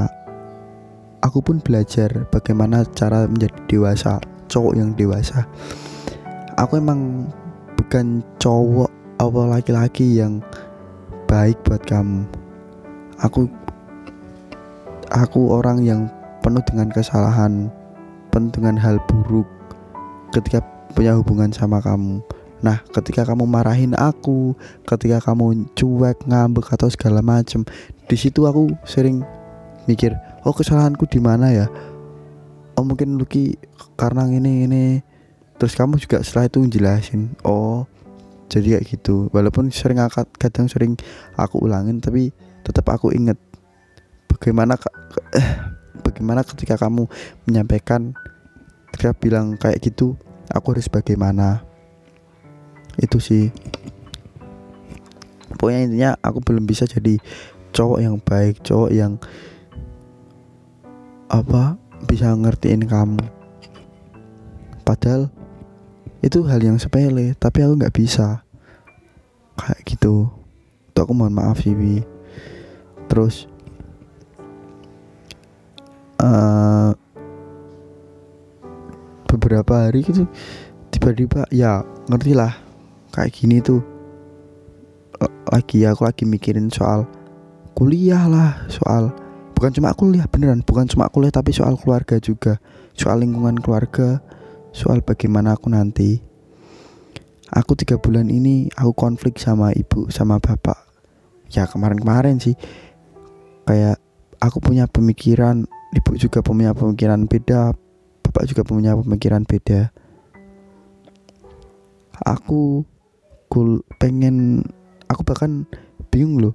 [1.20, 5.44] Aku pun belajar bagaimana cara menjadi dewasa cowok yang dewasa.
[6.56, 7.28] Aku emang
[7.76, 8.90] bukan cowok
[9.20, 10.40] atau laki-laki yang
[11.28, 12.24] baik buat kamu.
[13.20, 13.46] Aku
[15.12, 16.08] aku orang yang
[16.40, 17.68] penuh dengan kesalahan
[18.30, 19.46] penuh dengan hal buruk
[20.30, 20.62] ketika
[20.94, 22.22] punya hubungan sama kamu
[22.60, 24.52] Nah, ketika kamu marahin aku,
[24.84, 27.64] ketika kamu cuek, ngambek atau segala macem,
[28.04, 29.24] di situ aku sering
[29.88, 30.12] mikir,
[30.44, 31.66] oh kesalahanku di mana ya?
[32.76, 33.56] Oh mungkin Lucky
[33.96, 34.84] karena ini ini.
[35.56, 37.88] Terus kamu juga setelah itu jelasin, oh
[38.52, 39.28] jadi kayak gitu.
[39.32, 41.00] Walaupun sering akad, kadang sering
[41.40, 42.32] aku ulangin, tapi
[42.64, 43.40] tetap aku inget
[44.28, 44.76] bagaimana
[45.36, 45.48] eh,
[46.00, 47.06] bagaimana ketika kamu
[47.46, 48.16] menyampaikan
[48.90, 50.18] ketika bilang kayak gitu,
[50.50, 51.62] aku harus bagaimana?
[52.98, 53.54] Itu sih.
[55.60, 57.20] Pokoknya intinya aku belum bisa jadi
[57.70, 59.20] cowok yang baik cowok yang
[61.30, 61.78] apa
[62.10, 63.22] bisa ngertiin kamu.
[64.82, 65.30] Padahal
[66.20, 68.42] itu hal yang sepele tapi aku nggak bisa.
[69.54, 70.32] Kayak gitu.
[70.96, 72.02] Tuh aku mohon maaf sih Bi.
[73.10, 73.50] terus
[76.20, 76.90] uh,
[79.26, 80.28] beberapa hari gitu
[80.92, 82.52] tiba-tiba ya ngerti lah.
[83.10, 83.82] Kayak gini tuh.
[85.50, 87.04] Lagi aku lagi mikirin soal
[87.74, 89.12] kuliah lah soal
[89.56, 92.60] bukan cuma kuliah beneran bukan cuma kuliah tapi soal keluarga juga.
[92.94, 94.20] Soal lingkungan keluarga
[94.70, 96.20] soal bagaimana aku nanti.
[97.50, 100.78] Aku tiga bulan ini aku konflik sama ibu sama bapak.
[101.50, 102.54] Ya kemarin-kemarin sih.
[103.66, 103.98] Kayak
[104.38, 107.74] aku punya pemikiran ibu juga punya pemikiran beda
[108.30, 109.90] bapak juga punya pemikiran beda.
[112.22, 112.86] Aku
[113.50, 114.62] cool pengen
[115.10, 115.66] aku bahkan
[116.14, 116.54] bingung loh.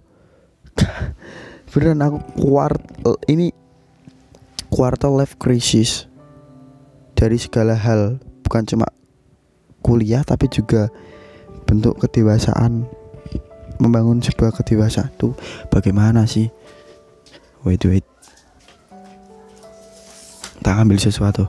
[1.76, 2.80] Beneran aku kuart
[3.28, 3.52] ini
[4.72, 6.08] quarter life crisis
[7.20, 8.24] dari segala hal.
[8.48, 8.88] Bukan cuma
[9.84, 10.88] kuliah tapi juga
[11.68, 12.88] bentuk kedewasaan.
[13.84, 15.36] Membangun sebuah kedewasaan tuh
[15.68, 16.48] bagaimana sih?
[17.68, 18.15] Wait wait
[20.66, 21.46] tak ambil sesuatu.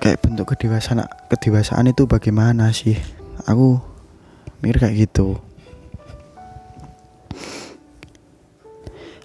[0.00, 2.96] Kayak bentuk kedewasaan kedewasaan itu bagaimana sih?
[3.44, 3.76] Aku
[4.64, 5.36] mikir kayak gitu.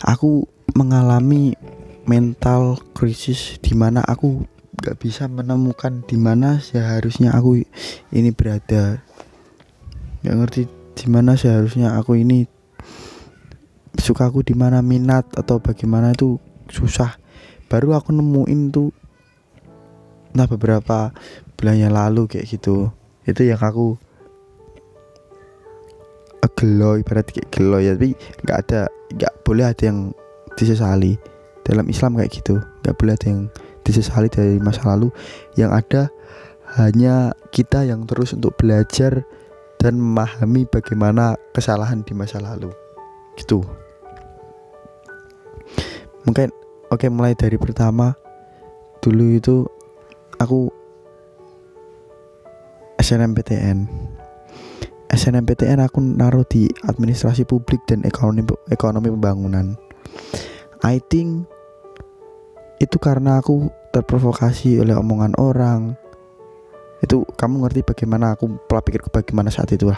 [0.04, 0.44] Aku
[0.76, 1.56] mengalami
[2.04, 4.44] mental krisis di mana aku
[4.76, 7.64] gak bisa menemukan di mana seharusnya aku
[8.12, 9.00] ini berada.
[10.28, 10.62] Gak ngerti
[11.00, 12.59] di mana seharusnya aku ini
[14.02, 16.40] suka aku di mana minat atau bagaimana itu
[16.72, 17.20] susah.
[17.70, 18.90] Baru aku nemuin tuh
[20.30, 21.10] nah beberapa
[21.58, 22.90] bulan yang lalu kayak gitu.
[23.26, 24.00] Itu yang aku
[26.60, 28.12] gelo ibarat kayak gelo ya tapi
[28.44, 30.12] nggak ada nggak boleh ada yang
[30.60, 31.16] disesali.
[31.64, 33.42] Dalam Islam kayak gitu nggak boleh ada yang
[33.88, 35.08] disesali dari masa lalu.
[35.56, 36.02] Yang ada
[36.80, 39.24] hanya kita yang terus untuk belajar
[39.80, 42.76] dan memahami bagaimana kesalahan di masa lalu.
[43.40, 43.79] Gitu
[46.24, 46.52] mungkin
[46.90, 48.16] oke okay, mulai dari pertama
[49.00, 49.56] dulu itu
[50.40, 50.72] aku
[53.00, 53.88] SNMPTN
[55.10, 59.74] SNMPTN aku naruh di administrasi publik dan ekonomi ekonomi pembangunan.
[60.86, 61.50] I think
[62.78, 65.98] itu karena aku terprovokasi oleh omongan orang.
[67.02, 69.98] Itu kamu ngerti bagaimana aku pola pikirku bagaimana saat itu lah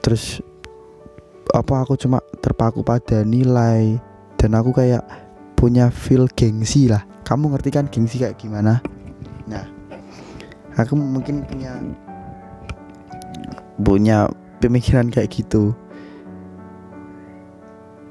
[0.00, 0.40] terus
[1.52, 4.00] apa aku cuma terpaku pada nilai
[4.40, 5.04] dan aku kayak
[5.52, 7.04] punya feel gengsi lah.
[7.28, 8.80] Kamu ngerti kan gengsi kayak gimana?
[9.44, 9.68] Nah
[10.80, 11.76] aku mungkin punya
[13.76, 14.18] punya
[14.64, 15.76] pemikiran kayak gitu.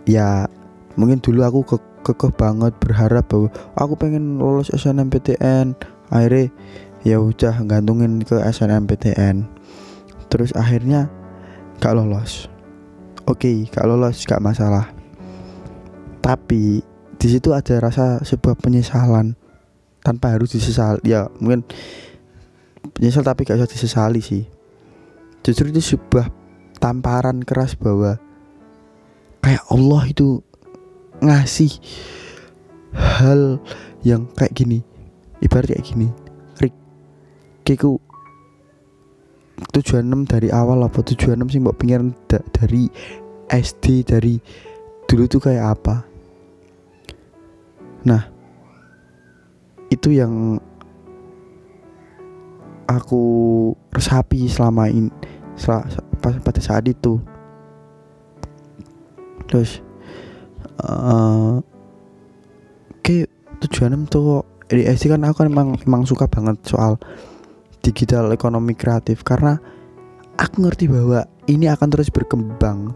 [0.05, 0.45] Ya
[0.93, 5.73] mungkin dulu aku ke kekeh banget berharap bahwa aku pengen lolos SNMPTN
[6.13, 6.53] akhirnya
[7.03, 9.49] ya udah gantungin ke SNMPTN
[10.29, 11.09] terus akhirnya
[11.81, 12.45] gak lolos.
[13.25, 14.98] Oke okay, gak lolos gak masalah
[16.19, 16.83] tapi
[17.19, 19.35] di situ ada rasa sebuah penyesalan
[19.99, 21.67] tanpa harus disesal ya mungkin
[22.97, 24.43] menyesal tapi gak usah disesali sih.
[25.43, 26.31] Justru itu sebuah
[26.79, 28.15] tamparan keras bahwa
[29.43, 30.43] kayak Allah itu
[31.19, 31.71] ngasih
[32.95, 33.59] hal
[34.03, 34.79] yang kayak gini.
[35.43, 36.07] Ibarat kayak gini.
[36.59, 36.75] Rik
[37.67, 37.99] kiku
[39.75, 42.87] tujuan 6 dari awal apa tujuan 6 sih mbak pengen da dari
[43.51, 44.39] SD dari
[45.03, 46.08] dulu tuh kayak apa
[48.09, 48.25] nah
[49.93, 50.57] itu yang
[52.89, 53.23] aku
[53.93, 55.13] resapi selama ini
[56.21, 57.21] pada saat itu.
[59.45, 59.81] Terus
[60.81, 61.61] uh,
[63.05, 63.29] kayak
[63.65, 66.97] tujuan tuh di SD kan aku kan emang emang suka banget soal
[67.85, 69.21] digital ekonomi kreatif.
[69.21, 69.57] Karena
[70.37, 72.93] aku ngerti bahwa ini akan terus berkembang.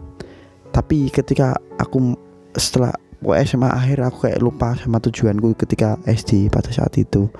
[0.74, 2.18] Tapi ketika aku
[2.54, 2.94] setelah
[3.32, 7.32] SMA akhir aku kayak lupa sama tujuanku ketika SD pada saat itu.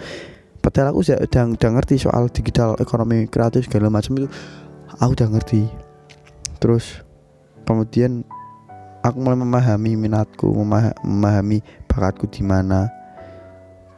[0.65, 4.29] Padahal aku sudah, udah, udah ngerti soal digital ekonomi kreatif segala macam itu.
[4.97, 5.69] Aku udah ngerti.
[6.57, 7.05] Terus
[7.69, 8.25] kemudian
[9.05, 10.49] aku mulai memahami minatku
[11.05, 12.89] memahami bakatku di mana.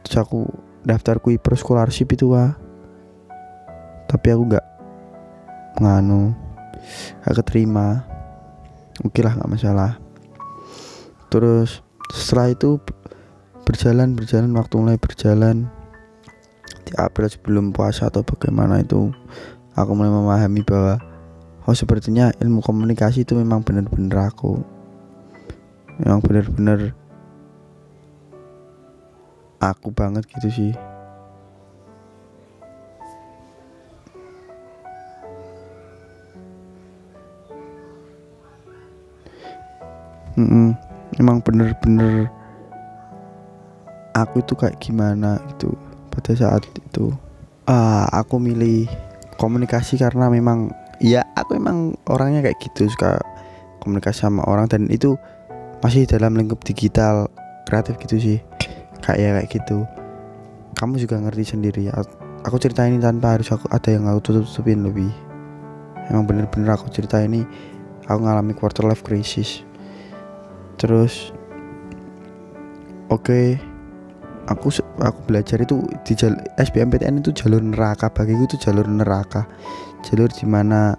[0.03, 0.43] Terus aku
[0.83, 2.51] daftar kui pro scholarship itu wah
[4.07, 4.67] tapi aku nggak
[5.79, 6.35] menganu
[7.23, 8.03] gak keterima.
[9.05, 10.06] Oke lah nggak masalah
[11.27, 12.79] terus setelah itu
[13.67, 15.67] berjalan berjalan waktu mulai berjalan.
[16.87, 19.11] Di April sebelum puasa atau bagaimana itu
[19.75, 21.03] aku mulai memahami bahwa
[21.67, 24.63] oh sepertinya ilmu komunikasi itu memang benar-benar aku.
[25.99, 26.95] Memang benar-benar
[29.59, 30.73] aku banget gitu sih.
[40.37, 40.86] Mm -mm,
[41.17, 42.29] emang bener-bener
[44.17, 45.73] aku itu kayak gimana gitu
[46.09, 47.13] pada saat itu.
[47.67, 48.87] Uh, aku milih
[49.35, 50.71] komunikasi karena memang
[51.03, 53.19] ya aku emang orangnya kayak gitu suka
[53.83, 55.19] komunikasi sama orang dan itu
[55.83, 57.29] masih dalam lingkup digital
[57.69, 58.37] kreatif gitu sih.
[59.05, 59.77] Kayak kayak gitu.
[60.77, 61.93] Kamu juga ngerti sendiri ya.
[62.45, 65.09] Aku cerita ini tanpa harus aku ada yang aku tutup tutupin lebih.
[66.07, 67.43] Emang bener-bener aku cerita ini
[68.07, 69.67] aku ngalami quarter life crisis
[70.77, 71.33] terus
[73.09, 73.57] oke okay,
[74.47, 74.71] aku
[75.03, 78.09] aku belajar itu di jalur SBMPTN itu jalur neraka.
[78.09, 79.45] Bagiku itu jalur neraka.
[80.07, 80.95] Jalur di mana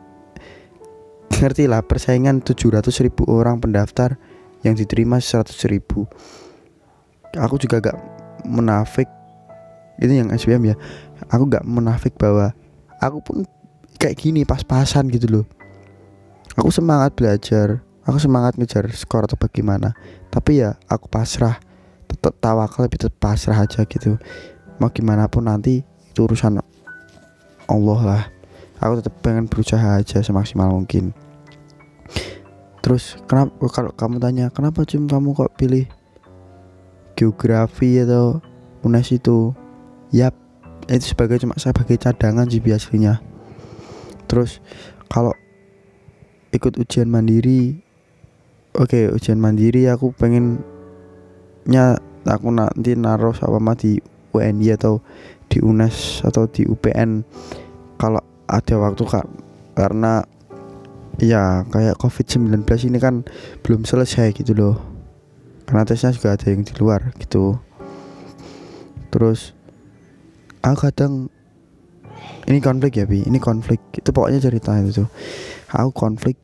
[1.39, 4.19] ngerti lah persaingan 700 ribu orang pendaftar
[4.63, 6.05] yang diterima 100 ribu.
[7.37, 7.99] Aku juga gak
[8.45, 9.07] menafik
[10.03, 10.77] ini yang SBM ya.
[11.31, 12.53] Aku gak menafik bahwa
[12.99, 13.37] aku pun
[13.99, 15.47] kayak gini pas-pasan gitu loh.
[16.59, 19.93] Aku semangat belajar aku semangat ngejar skor atau bagaimana.
[20.33, 21.61] Tapi ya aku pasrah.
[22.09, 24.17] Tetap tawakal tapi tetap pasrah aja gitu.
[24.81, 26.65] Mau gimana pun nanti itu urusan
[27.69, 28.23] Allah lah.
[28.81, 31.13] Aku tetap pengen berusaha aja semaksimal mungkin.
[32.81, 35.85] Terus kenapa kalau kamu tanya kenapa cum kamu kok pilih
[37.13, 38.41] geografi atau
[38.81, 39.53] unes itu?
[40.09, 40.33] Yap
[40.89, 43.21] itu sebagai cuma sebagai cadangan sih biasanya.
[44.25, 44.65] Terus
[45.13, 45.37] kalau
[46.57, 47.88] ikut ujian mandiri
[48.79, 50.63] oke okay, ujian mandiri aku pengen
[51.67, 53.99] nya aku nanti naruh sama di
[54.31, 55.03] UNI atau
[55.51, 57.27] di UNES atau di UPN
[57.99, 59.27] kalau ada waktu kak.
[59.75, 60.23] Karena
[61.19, 63.27] ya kayak COVID-19 ini kan
[63.67, 64.77] belum selesai gitu loh.
[65.67, 67.59] Karena tesnya juga ada yang di luar gitu.
[69.13, 69.53] Terus
[70.65, 71.29] aku kadang
[72.49, 73.25] ini konflik ya bi.
[73.27, 73.81] Ini konflik.
[73.93, 75.05] Itu pokoknya cerita itu.
[75.69, 76.41] Aku konflik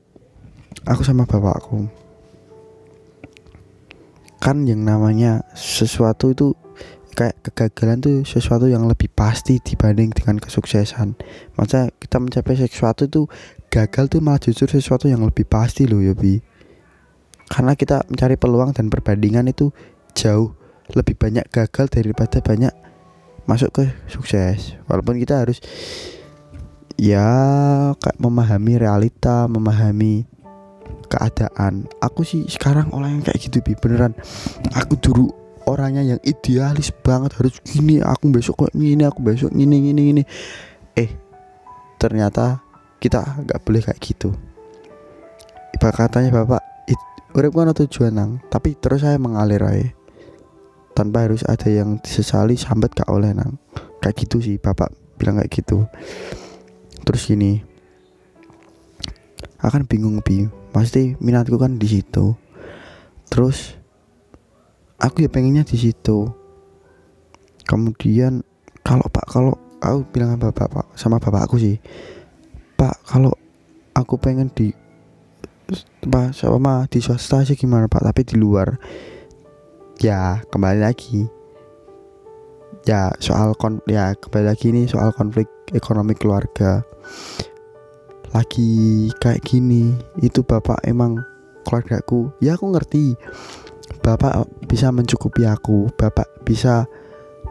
[0.85, 2.04] aku sama bapakku
[4.45, 6.53] kan yang namanya sesuatu itu
[7.17, 11.17] kayak kegagalan tuh sesuatu yang lebih pasti dibanding dengan kesuksesan.
[11.57, 13.25] Masa kita mencapai sesuatu itu
[13.73, 16.45] gagal tuh malah justru sesuatu yang lebih pasti loh ya bi
[17.49, 19.73] karena kita mencari peluang dan perbandingan itu
[20.13, 20.53] jauh
[20.93, 22.73] lebih banyak gagal daripada banyak
[23.49, 24.77] masuk ke sukses.
[24.89, 25.65] Walaupun kita harus
[27.01, 27.25] ya
[27.97, 30.29] kayak memahami realita memahami
[31.15, 31.87] keadaan.
[32.03, 33.79] Aku sih sekarang orang yang kayak gitu bi.
[33.79, 34.19] Beneran.
[34.75, 35.31] Aku dulu
[35.65, 40.23] orangnya yang idealis banget harus gini aku besok kok gini aku besok gini gini gini.
[40.99, 41.11] Eh
[41.97, 42.61] ternyata
[42.99, 44.35] kita nggak boleh kayak gitu.
[45.75, 46.75] Iba katanya bapak
[47.35, 48.31] urip kan tujuan nang.
[48.47, 49.91] Tapi terus saya mengalir aja
[50.95, 53.59] tanpa harus ada yang disesali sambat gak oleh nang.
[53.99, 55.85] Kayak gitu sih bapak bilang kayak gitu.
[57.03, 57.74] Terus gini
[59.65, 60.45] akan bingung bi.
[60.71, 62.37] Pasti minatku kan di situ.
[63.33, 63.73] Terus
[65.01, 66.29] aku ya pengennya di situ.
[67.65, 68.45] Kemudian
[68.85, 71.77] kalau pak kalau aku bilang sama bapak pak sama bapak aku sih
[72.77, 73.33] pak kalau
[73.97, 74.73] aku pengen di
[76.05, 78.05] apa sama di swasta sih gimana pak?
[78.05, 78.77] Tapi di luar.
[80.03, 81.25] Ya kembali lagi.
[82.85, 86.85] Ya soal kon ya kembali lagi nih soal konflik ekonomi keluarga
[88.35, 91.23] lagi kayak gini itu bapak emang
[91.63, 92.35] keluargaku.
[92.43, 93.15] Ya aku ngerti.
[94.05, 96.85] Bapak bisa mencukupi aku bapak bisa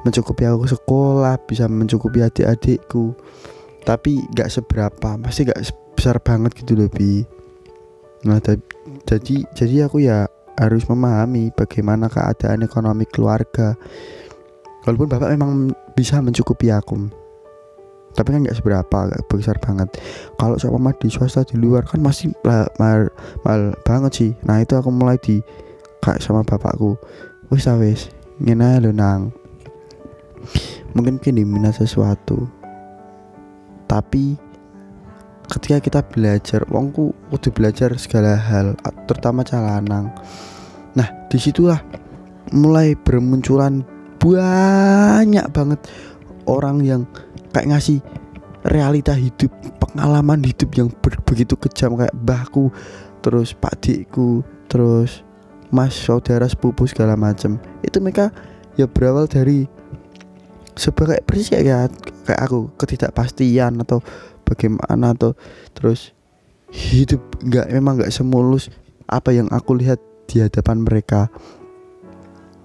[0.05, 3.15] mencukupi aku sekolah bisa mencukupi adik-adikku.
[3.87, 7.23] Tapi gak seberapa masih gak besar banget gitu lebih
[8.23, 8.39] nah
[9.03, 13.75] jadi jadi aku ya harus memahami bagaimana keadaan ekonomi keluarga.
[14.87, 17.22] Walaupun bapak memang bisa mencukupi aku
[18.13, 19.89] tapi kan nggak seberapa gak besar banget.
[20.37, 23.09] Kalau seumpama di swasta di luar kan masih mahal,
[23.43, 24.31] mahal, banget sih.
[24.45, 25.41] Nah itu aku mulai di
[26.05, 26.97] kayak sama bapakku.
[27.49, 29.33] Wis ah, wis ngene lo nang.
[30.93, 32.45] Mungkin mungkin diminat sesuatu.
[33.89, 34.53] Tapi
[35.53, 38.73] ketika kita belajar wongku udah belajar segala hal
[39.05, 40.09] terutama calanang
[40.97, 41.77] nah di situlah
[42.53, 43.85] mulai bermunculan
[44.17, 45.79] banyak banget
[46.47, 47.01] orang yang
[47.53, 47.99] kayak ngasih
[48.67, 50.89] realita hidup pengalaman hidup yang
[51.27, 52.73] begitu kejam kayak mbahku
[53.23, 55.21] terus pak dikku terus
[55.69, 58.33] mas saudara sepupu segala macam itu mereka
[58.75, 59.69] ya berawal dari
[60.73, 61.85] sebagai persis ya
[62.25, 64.01] kayak aku ketidakpastian atau
[64.43, 65.37] bagaimana atau
[65.77, 66.11] terus
[66.73, 68.73] hidup nggak memang nggak semulus
[69.05, 71.29] apa yang aku lihat di hadapan mereka.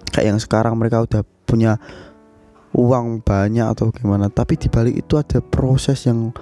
[0.09, 1.76] Kayak yang sekarang mereka udah punya
[2.76, 4.28] uang banyak atau gimana.
[4.28, 6.32] Tapi dibalik itu ada proses yang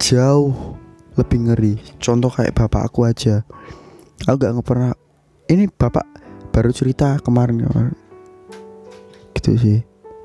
[0.00, 0.76] jauh
[1.16, 1.74] lebih ngeri.
[2.00, 3.44] Contoh kayak bapak aku aja.
[4.24, 4.92] Aku gak pernah
[5.50, 6.06] ini bapak
[6.54, 7.96] baru cerita kemarin kemarin.
[9.36, 9.78] Gitu sih.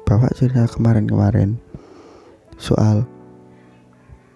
[0.07, 1.49] Bapak cerita kemarin kemarin.
[2.59, 3.07] Soal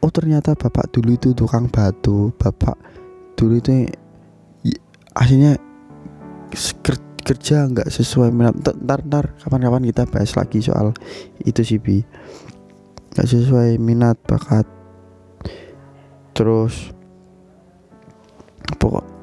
[0.04, 2.32] oh ternyata bapak dulu itu tukang batu.
[2.36, 2.76] Bapak
[3.40, 3.88] dulu itu
[5.14, 5.58] aslinya
[7.24, 8.54] kerja nggak sesuai minat.
[8.60, 10.92] Ntar ntar kapan-kapan kita bahas lagi soal
[11.42, 12.04] itu sih bi.
[13.16, 14.68] Nggak sesuai minat bakat.
[16.36, 16.92] Terus
[18.78, 19.14] pokok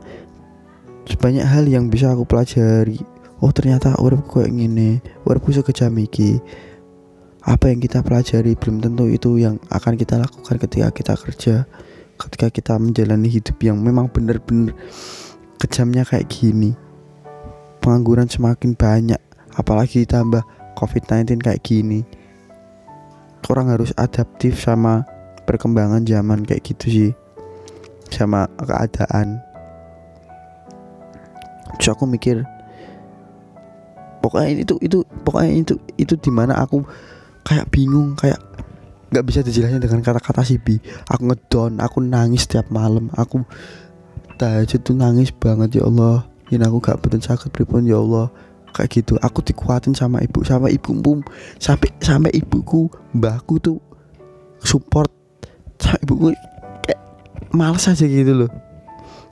[1.20, 2.96] banyak hal yang bisa aku pelajari.
[3.44, 5.04] Oh ternyata uripku kayak gini.
[5.28, 6.40] Uripku sekejam iki.
[7.44, 11.54] Apa yang kita pelajari belum tentu itu yang akan kita lakukan ketika kita kerja.
[12.16, 14.76] Ketika kita menjalani hidup yang memang benar-benar
[15.60, 16.72] kejamnya kayak gini
[17.80, 19.20] pengangguran semakin banyak
[19.56, 20.44] apalagi ditambah
[20.78, 22.06] covid-19 kayak gini.
[23.50, 25.02] Orang harus adaptif sama
[25.42, 27.10] perkembangan zaman kayak gitu sih
[28.14, 29.42] sama keadaan.
[31.82, 32.46] Terus aku mikir
[34.22, 36.86] pokoknya itu itu pokoknya itu itu di mana aku
[37.42, 38.38] kayak bingung kayak
[39.10, 40.78] nggak bisa dijelasin dengan kata-kata sih bi
[41.10, 43.10] aku ngedon aku nangis setiap malam.
[43.18, 43.42] Aku
[44.38, 47.86] tahajud tuh nangis banget ya Allah ini aku gak betul sakit pripun?
[47.86, 48.30] Ya Allah
[48.74, 49.14] kayak gitu.
[49.22, 51.22] Aku dikuatin sama ibu sama ibu pum
[51.58, 53.78] sampai sampai ibuku mbahku tuh
[54.62, 55.10] support.
[55.78, 56.26] Sama ibuku
[56.86, 57.00] kayak
[57.54, 58.50] males aja gitu loh.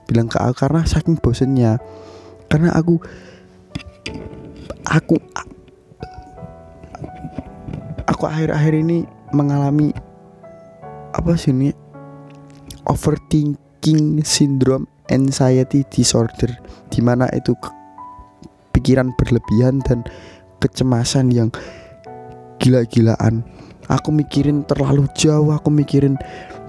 [0.07, 1.79] Bilang ke aku karena saking bosennya.
[2.49, 2.97] Karena aku
[4.87, 5.15] aku
[8.09, 9.05] aku akhir-akhir ini
[9.35, 9.91] mengalami
[11.13, 11.71] apa sih ini?
[12.89, 16.57] Overthinking syndrome anxiety disorder
[16.89, 17.53] di mana itu
[18.73, 20.05] pikiran berlebihan dan
[20.61, 21.49] kecemasan yang
[22.59, 23.45] gila-gilaan.
[23.89, 26.13] Aku mikirin terlalu jauh aku mikirin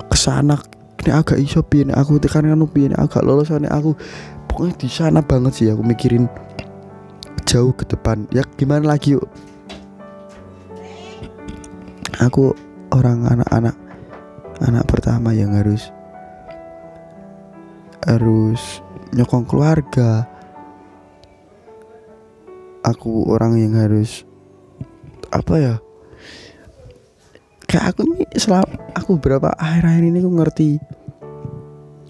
[0.09, 0.57] ke sana
[1.01, 3.97] ini agak iso aku tekan kan pian agak lolos ini aku
[4.49, 6.29] pokoknya di sana banget sih aku mikirin
[7.49, 8.29] jauh ke depan.
[8.33, 9.25] Ya gimana lagi yuk?
[12.21, 12.53] Aku
[12.93, 13.77] orang anak-anak
[14.61, 15.89] anak pertama yang harus
[18.05, 18.85] harus
[19.15, 20.27] nyokong keluarga.
[22.81, 24.25] Aku orang yang harus
[25.31, 25.75] apa ya
[27.71, 28.67] kayak aku nih selama
[28.99, 30.71] aku berapa akhir-akhir ini aku ngerti.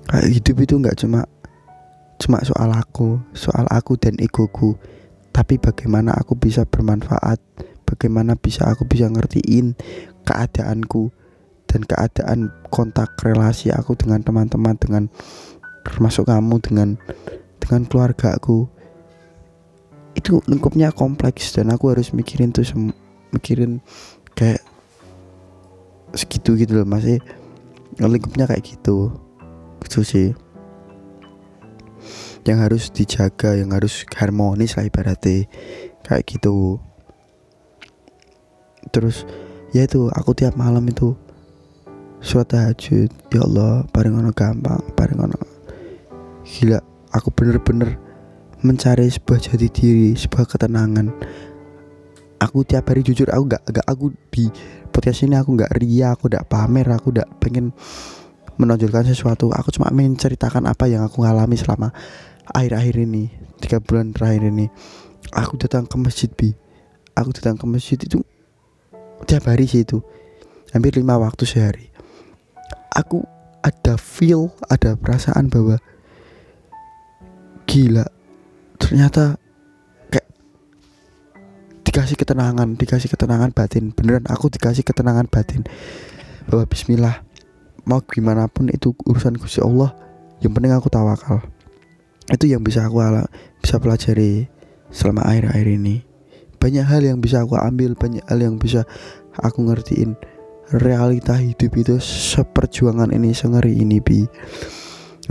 [0.09, 1.21] Kayak hidup itu nggak cuma
[2.21, 4.77] cuma soal aku soal aku dan egoku
[5.33, 7.41] tapi bagaimana aku bisa bermanfaat
[7.89, 9.73] bagaimana bisa aku bisa ngertiin
[10.29, 11.09] keadaanku
[11.65, 15.09] dan keadaan kontak relasi aku dengan teman-teman dengan
[15.87, 16.89] termasuk kamu dengan
[17.61, 18.67] dengan keluarga aku
[20.19, 22.67] itu lingkupnya kompleks dan aku harus mikirin tuh
[23.31, 23.79] mikirin
[24.35, 24.61] kayak
[26.15, 27.23] segitu gitu loh masih
[27.99, 29.15] lingkupnya kayak gitu
[29.87, 30.29] gitu sih.
[32.49, 35.47] Yang harus dijaga yang harus harmonis lah ibaratnya
[36.03, 36.81] kayak gitu.
[38.91, 39.29] Terus
[39.71, 41.15] ya itu aku tiap malam itu
[42.21, 45.50] suatu tahajud ya Allah paling ono gampang paling ono
[46.51, 46.83] gila
[47.15, 47.95] aku bener-bener
[48.67, 51.15] mencari sebuah jati diri sebuah ketenangan.
[52.41, 54.49] Aku tiap hari jujur aku gak, gak aku di
[54.91, 57.71] podcast ini aku gak ria aku gak pamer aku gak pengen
[58.59, 59.53] menonjolkan sesuatu.
[59.55, 61.93] Aku cuma menceritakan apa yang aku alami selama
[62.51, 63.31] akhir-akhir ini
[63.63, 64.67] tiga bulan terakhir ini.
[65.37, 66.51] Aku datang ke masjid bi.
[67.15, 68.25] Aku datang ke masjid itu
[69.29, 70.01] tiap hari sih itu.
[70.73, 71.93] Hampir lima waktu sehari.
[72.97, 73.23] Aku
[73.61, 75.77] ada feel ada perasaan bahwa
[77.71, 78.03] gila.
[78.83, 79.39] Ternyata
[80.11, 80.27] kayak
[81.87, 83.95] dikasih ketenangan dikasih ketenangan batin.
[83.95, 85.63] Beneran aku dikasih ketenangan batin.
[86.51, 87.23] Bahwa Bismillah.
[87.87, 89.97] Mau gimana pun itu urusan Gusti Allah
[90.43, 91.41] yang penting aku tawakal.
[92.29, 93.25] Itu yang bisa aku ala,
[93.63, 94.51] bisa pelajari
[94.93, 96.05] selama akhir-akhir ini.
[96.61, 98.85] Banyak hal yang bisa aku ambil banyak hal yang bisa
[99.33, 100.13] aku ngertiin.
[100.71, 104.29] Realita hidup itu seperjuangan ini sengeri ini bi.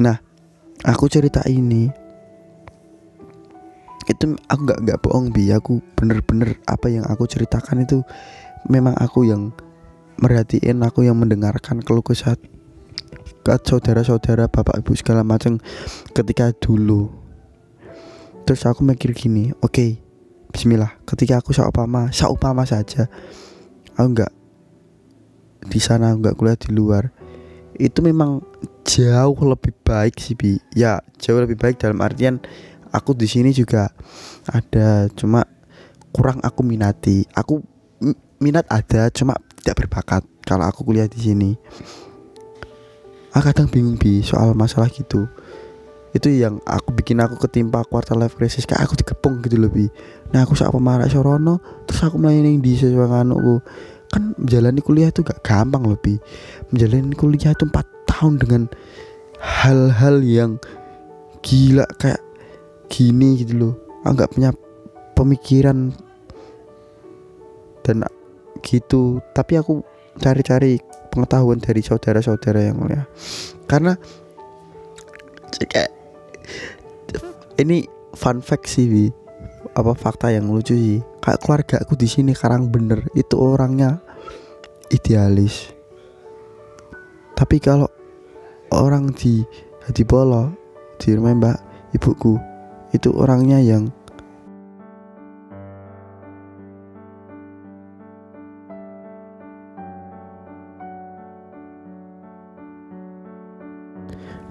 [0.02, 0.18] Nah
[0.84, 2.09] aku cerita ini
[4.10, 5.54] itu aku nggak nggak bohong bi.
[5.54, 8.02] Aku bener-bener apa yang aku ceritakan itu
[8.66, 9.54] memang aku yang
[10.20, 12.36] merhatiin aku yang mendengarkan keluh kesah
[13.40, 15.62] ke saudara-saudara bapak ibu segala macam
[16.12, 17.14] ketika dulu.
[18.44, 19.90] Terus aku mikir gini oke okay,
[20.50, 20.98] Bismillah.
[21.06, 23.08] Ketika aku saupama saupama saja
[23.94, 24.34] aku nggak
[25.70, 27.14] di sana nggak kuliah di luar.
[27.80, 28.44] Itu memang
[28.84, 30.60] jauh lebih baik sih bi.
[30.76, 32.44] Ya jauh lebih baik dalam artian
[32.94, 33.90] aku di sini juga
[34.50, 35.46] ada cuma
[36.14, 37.26] kurang aku minati.
[37.34, 37.62] Aku
[38.42, 41.52] minat ada cuma tidak berbakat kalau aku kuliah di sini.
[43.36, 45.30] Aku kadang bingung bi soal masalah gitu.
[46.10, 49.94] Itu yang aku bikin aku ketimpa quarter life crisis kayak aku dikepung gitu lebih
[50.34, 53.62] nah aku saat pemarah sorono terus aku melayani di aku
[54.10, 56.18] kan menjalani kuliah itu gak gampang lebih
[56.74, 58.62] menjalani kuliah itu 4 tahun dengan
[59.38, 60.58] hal-hal yang
[61.46, 62.20] gila kayak
[62.90, 63.74] gini gitu loh.
[64.04, 64.50] Aku gak punya
[65.16, 65.94] pemikiran
[67.86, 68.04] dan
[68.66, 69.24] gitu.
[69.32, 69.86] Tapi aku
[70.20, 70.82] cari-cari
[71.14, 73.06] pengetahuan dari saudara-saudara yang mulia.
[73.70, 73.96] Karena
[77.60, 77.86] ini
[78.16, 79.06] fun fact sih Bi.
[79.76, 81.00] apa fakta yang lucu sih.
[81.20, 84.02] Kayak keluarga aku di sini karang bener itu orangnya
[84.90, 85.72] idealis.
[87.38, 87.88] Tapi kalau
[88.74, 89.44] orang di
[89.86, 90.52] Hadi Polo
[91.00, 91.58] di rumah mbak
[91.96, 92.49] ibuku
[92.90, 93.94] itu orangnya yang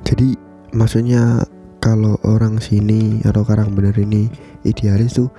[0.07, 0.39] jadi
[0.73, 1.43] maksudnya
[1.83, 4.31] kalau orang sini atau karang bener ini
[4.65, 5.31] idealis tuh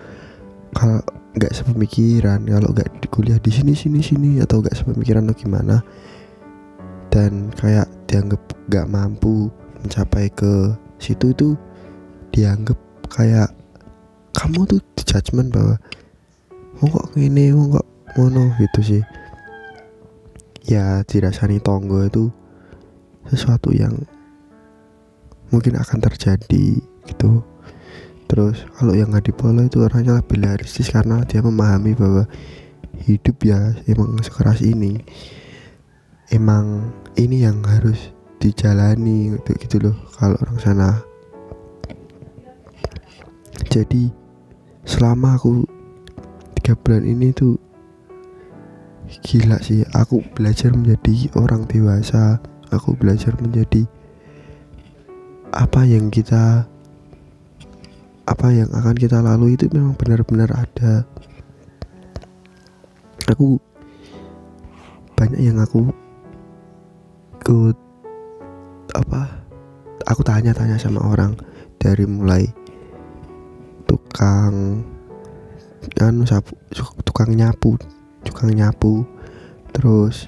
[0.76, 1.00] kalau
[1.38, 5.78] nggak sepemikiran kalau nggak kuliah di sini sini sini atau nggak sepemikiran atau gimana
[7.10, 9.50] dan kayak dianggap nggak mampu
[9.82, 11.50] mencapai ke situ itu
[12.30, 12.78] dianggap
[13.10, 13.50] kayak
[14.32, 15.76] kamu tuh di judgment bahwa
[16.80, 19.04] mau kok ini mau kok ngono gitu sih.
[20.70, 22.30] Ya dirasani tonggo itu
[23.30, 23.94] sesuatu yang
[25.50, 26.78] mungkin akan terjadi
[27.10, 27.42] gitu.
[28.30, 32.30] Terus kalau yang nggak polo itu orangnya lebih realistis karena dia memahami bahwa
[33.10, 35.02] hidup ya emang sekeras ini.
[36.30, 40.90] Emang ini yang harus dijalani gitu, gitu loh kalau orang sana
[43.70, 44.10] jadi
[44.82, 45.62] selama aku
[46.58, 47.62] tiga bulan ini tuh
[49.22, 49.86] gila sih.
[49.94, 52.42] Aku belajar menjadi orang dewasa.
[52.74, 53.86] Aku belajar menjadi
[55.54, 56.66] apa yang kita
[58.30, 61.06] apa yang akan kita lalui itu memang benar-benar ada.
[63.30, 63.62] Aku
[65.18, 65.90] banyak yang aku
[67.42, 67.78] ikut
[68.98, 69.30] apa
[70.06, 71.38] aku tanya-tanya sama orang
[71.82, 72.46] dari mulai
[73.90, 74.86] tukang
[75.98, 76.54] anu sapu
[77.02, 77.74] tukang nyapu
[78.24, 79.04] tukang nyapu.
[79.74, 80.28] Terus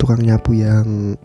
[0.00, 1.16] tukang nyapu yang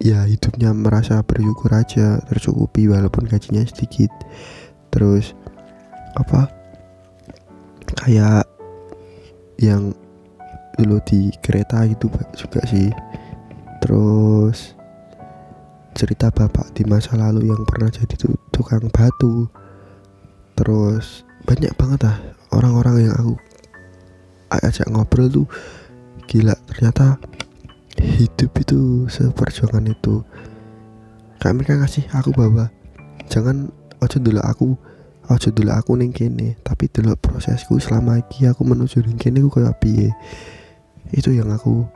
[0.00, 4.10] ya hidupnya merasa bersyukur aja tercukupi walaupun gajinya sedikit.
[4.92, 5.36] Terus
[6.16, 6.48] apa
[8.04, 8.48] kayak
[9.60, 9.92] yang
[10.76, 12.92] dulu di kereta itu juga sih.
[13.84, 14.74] Terus
[15.96, 18.16] cerita bapak di masa lalu yang pernah jadi
[18.52, 19.48] tukang batu
[20.56, 22.18] terus banyak banget lah
[22.50, 23.34] orang-orang yang aku
[24.50, 25.48] ajak ngobrol tuh.
[26.26, 27.22] Gila ternyata
[28.00, 30.26] hidup itu seperjuangan itu.
[31.38, 32.66] Kayak mereka ngasih aku bahwa
[33.30, 33.70] jangan
[34.02, 34.68] ojo dulu aku
[35.26, 39.62] ojo dulu aku neng kene tapi dulu prosesku selama ini aku menuju neng kene aku
[39.62, 40.10] kayak piye?
[41.14, 41.86] Itu yang aku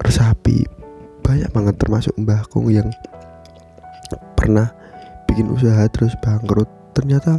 [0.00, 0.64] resapi.
[1.20, 2.88] Banyak banget termasuk mbah kong yang
[4.32, 4.72] pernah
[5.38, 6.66] bikin usaha terus bangkrut
[6.98, 7.38] ternyata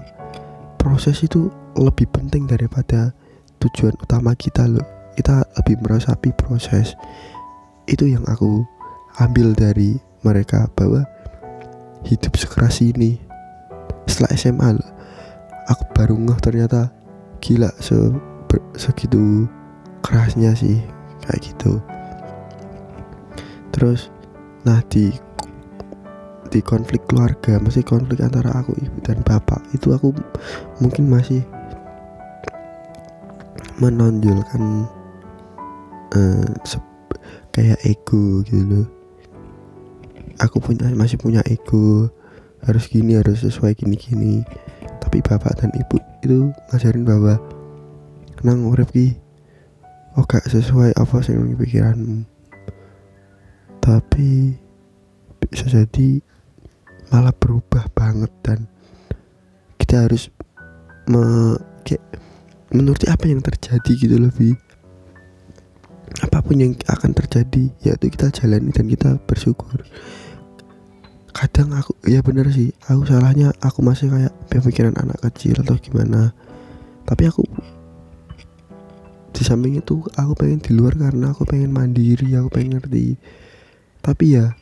[0.80, 3.12] proses itu lebih penting daripada
[3.60, 4.88] tujuan utama kita loh.
[5.20, 6.96] Kita lebih meresapi proses.
[7.92, 8.64] Itu yang aku
[9.20, 11.04] ambil dari mereka bahwa
[12.08, 13.20] hidup sekeras ini
[14.08, 14.70] setelah SMA
[15.68, 16.96] aku baru ngeh ternyata
[17.44, 18.00] gila se
[18.80, 19.44] segitu
[20.08, 20.80] kerasnya sih
[21.28, 21.84] kayak gitu.
[23.76, 24.08] Terus
[24.64, 25.12] nah di
[26.50, 30.10] di konflik keluarga masih konflik antara aku ibu dan bapak itu aku
[30.82, 31.46] mungkin masih
[33.80, 34.90] menonjolkan
[36.18, 36.50] uh,
[37.54, 38.66] kayak ego gitu.
[38.66, 39.00] Loh
[40.40, 42.08] aku punya masih punya ego
[42.64, 44.36] harus gini harus sesuai gini gini
[45.04, 47.40] tapi bapak dan ibu itu ngajarin bahwa
[48.44, 49.20] nang urip ki
[50.16, 52.24] oh gak sesuai apa sih pikiranmu
[53.84, 54.56] tapi
[55.52, 56.24] bisa jadi
[57.10, 58.70] malah berubah banget dan
[59.82, 60.30] kita harus
[61.10, 62.06] me, kayak
[62.70, 64.54] menuruti apa yang terjadi gitu lebih
[66.22, 69.82] apa pun yang akan terjadi yaitu kita jalani dan kita bersyukur.
[71.34, 76.34] Kadang aku ya bener sih aku salahnya aku masih kayak pemikiran anak kecil atau gimana.
[77.06, 77.46] Tapi aku
[79.34, 83.18] di samping itu aku pengen di luar karena aku pengen mandiri aku pengen ngerti.
[84.02, 84.54] Tapi ya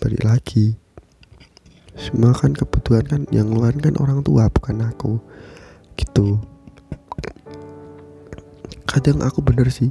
[0.00, 0.85] balik lagi
[1.96, 5.16] semua kan kebutuhan kan yang luar kan orang tua bukan aku.
[5.96, 6.36] Gitu.
[8.84, 9.90] Kadang aku bener sih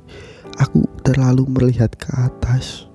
[0.60, 2.88] aku terlalu melihat ke atas.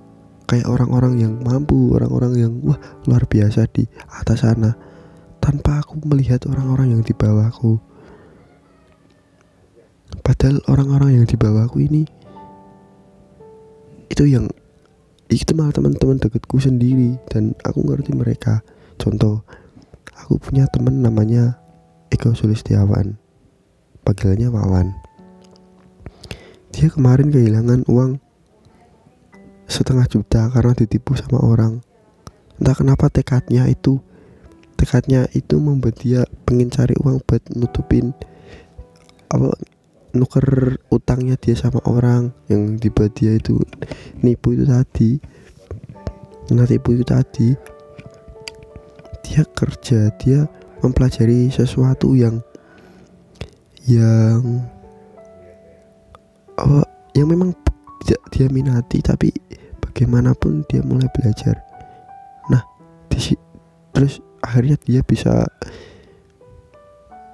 [0.49, 2.75] Kayak orang-orang yang mampu, orang-orang yang wah
[3.07, 4.75] luar biasa di atas sana.
[5.39, 7.79] Tanpa aku melihat orang-orang yang di bawahku.
[10.21, 12.03] Padahal orang-orang yang di bawahku ini
[14.11, 14.51] itu yang
[15.31, 17.15] itu malah teman-teman dekatku sendiri.
[17.31, 18.59] Dan aku ngerti mereka.
[19.01, 19.41] Contoh,
[20.13, 21.57] aku punya teman namanya
[22.13, 23.17] Eko Sulistiawan.
[24.05, 24.93] Panggilannya Wawan.
[26.69, 28.21] Dia kemarin kehilangan uang
[29.65, 31.79] setengah juta karena ditipu sama orang
[32.59, 34.03] entah kenapa tekadnya itu
[34.75, 38.11] tekadnya itu membuat dia pengen cari uang buat nutupin
[39.31, 39.55] apa
[40.11, 43.63] nuker utangnya dia sama orang yang dibuat dia itu
[44.19, 45.23] nipu itu tadi
[46.51, 47.55] nah tipu itu tadi
[49.25, 50.39] dia kerja dia
[50.81, 52.41] mempelajari sesuatu yang
[53.85, 54.61] yang
[56.57, 56.85] apa
[57.17, 57.53] yang memang
[58.05, 59.29] tidak dia minati tapi
[59.81, 61.57] bagaimanapun dia mulai belajar.
[62.49, 62.61] Nah
[63.09, 63.17] di
[63.93, 65.45] terus akhirnya dia bisa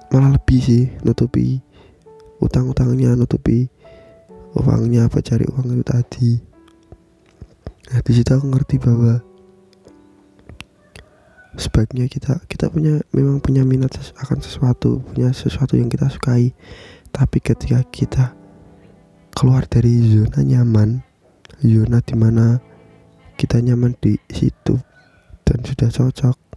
[0.08, 1.60] malah lebih sih nutupi
[2.40, 3.68] utang-utangnya nutupi
[4.56, 6.30] uangnya apa cari uang itu tadi.
[7.92, 9.20] Nah di situ aku ngerti bahwa
[11.58, 16.54] sebaiknya kita kita punya memang punya minat akan sesuatu punya sesuatu yang kita sukai.
[17.10, 18.24] Tapi ketika kita
[19.34, 21.02] keluar dari zona nyaman
[21.58, 22.62] zona di mana
[23.34, 24.78] kita nyaman di situ
[25.42, 26.48] dan sudah cocok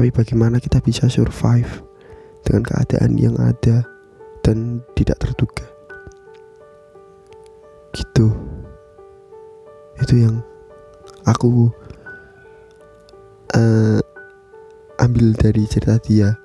[0.00, 1.82] tapi bagaimana kita bisa survive
[2.46, 3.84] dengan keadaan yang ada
[4.40, 5.66] dan tidak terduga?
[7.92, 8.32] Gitu.
[10.00, 10.40] Itu yang
[11.28, 11.68] aku
[13.52, 14.00] uh,
[15.00, 16.36] ambil dari cerita dia.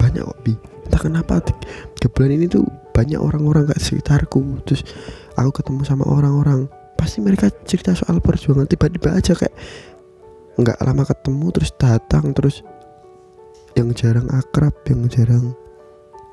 [0.00, 0.54] Banyak kok bi.
[0.88, 2.64] Entah kenapa di bulan ini tuh
[2.96, 4.40] banyak orang-orang gak sekitarku.
[4.64, 4.82] Terus
[5.36, 6.66] aku ketemu sama orang-orang.
[6.96, 8.66] Pasti mereka cerita soal perjuangan.
[8.66, 9.54] Tiba-tiba aja kayak
[10.58, 12.66] nggak lama ketemu terus datang terus
[13.78, 15.54] yang jarang akrab yang jarang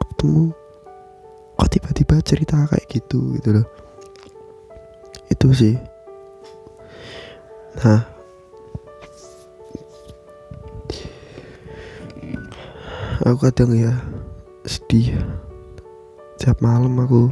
[0.01, 0.49] ketemu.
[1.55, 3.67] Kok tiba-tiba cerita kayak gitu gitu loh.
[5.30, 5.78] Itu sih.
[7.84, 8.15] Nah
[13.24, 13.94] aku kadang ya
[14.68, 15.16] sedih.
[16.36, 17.32] Tiap malam aku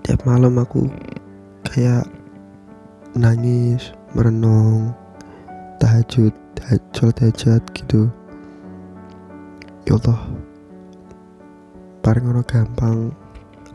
[0.00, 0.88] tiap malam aku
[1.68, 2.08] kayak
[3.12, 4.96] nangis merenung
[5.76, 6.32] tahajud
[6.96, 8.08] sholat tahajud gitu.
[9.84, 10.20] Ya Allah.
[12.00, 12.98] Paling orang gampang.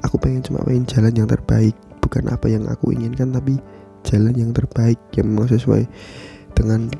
[0.01, 3.57] Aku pengen cuma pengen jalan yang terbaik bukan apa yang aku inginkan tapi
[4.05, 5.89] jalan yang terbaik yang memang sesuai
[6.53, 6.93] dengan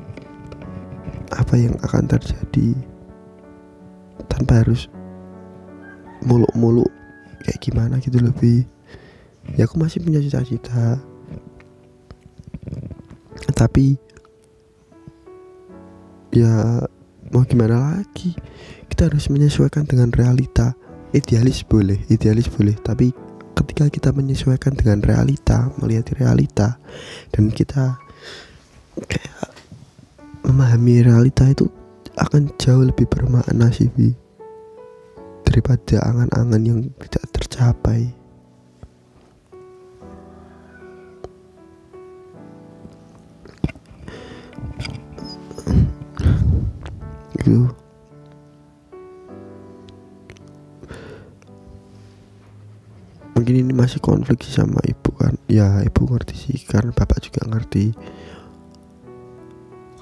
[1.34, 2.76] apa yang akan terjadi
[4.30, 4.90] tanpa harus
[6.24, 6.88] muluk-muluk
[7.46, 8.66] kayak gimana gitu lebih
[9.54, 10.98] ya aku masih punya cita-cita.
[13.56, 13.94] Tapi
[16.34, 16.82] ya
[17.30, 18.34] mau gimana lagi?
[18.90, 20.74] Kita harus menyesuaikan dengan realita.
[21.14, 22.74] Idealis boleh idealis boleh.
[22.82, 23.14] Tapi
[23.56, 26.76] ketika kita menyesuaikan dengan realita melihat realita
[27.32, 27.96] dan kita
[30.46, 31.66] memahami realita itu
[32.14, 33.90] akan jauh lebih bermakna sih
[35.42, 38.14] daripada angan-angan yang tidak tercapai.
[47.36, 47.68] Gitu.
[53.36, 55.36] Mungkin ini masih konflik sih sama ibu kan.
[55.46, 57.92] Ya ibu ngerti sih karena bapak juga ngerti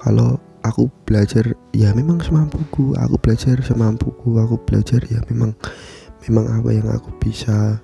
[0.05, 2.93] kalau aku belajar ya memang semampuku.
[2.93, 4.37] Aku belajar semampuku.
[4.37, 5.57] Aku belajar ya memang
[6.29, 7.81] memang apa yang aku bisa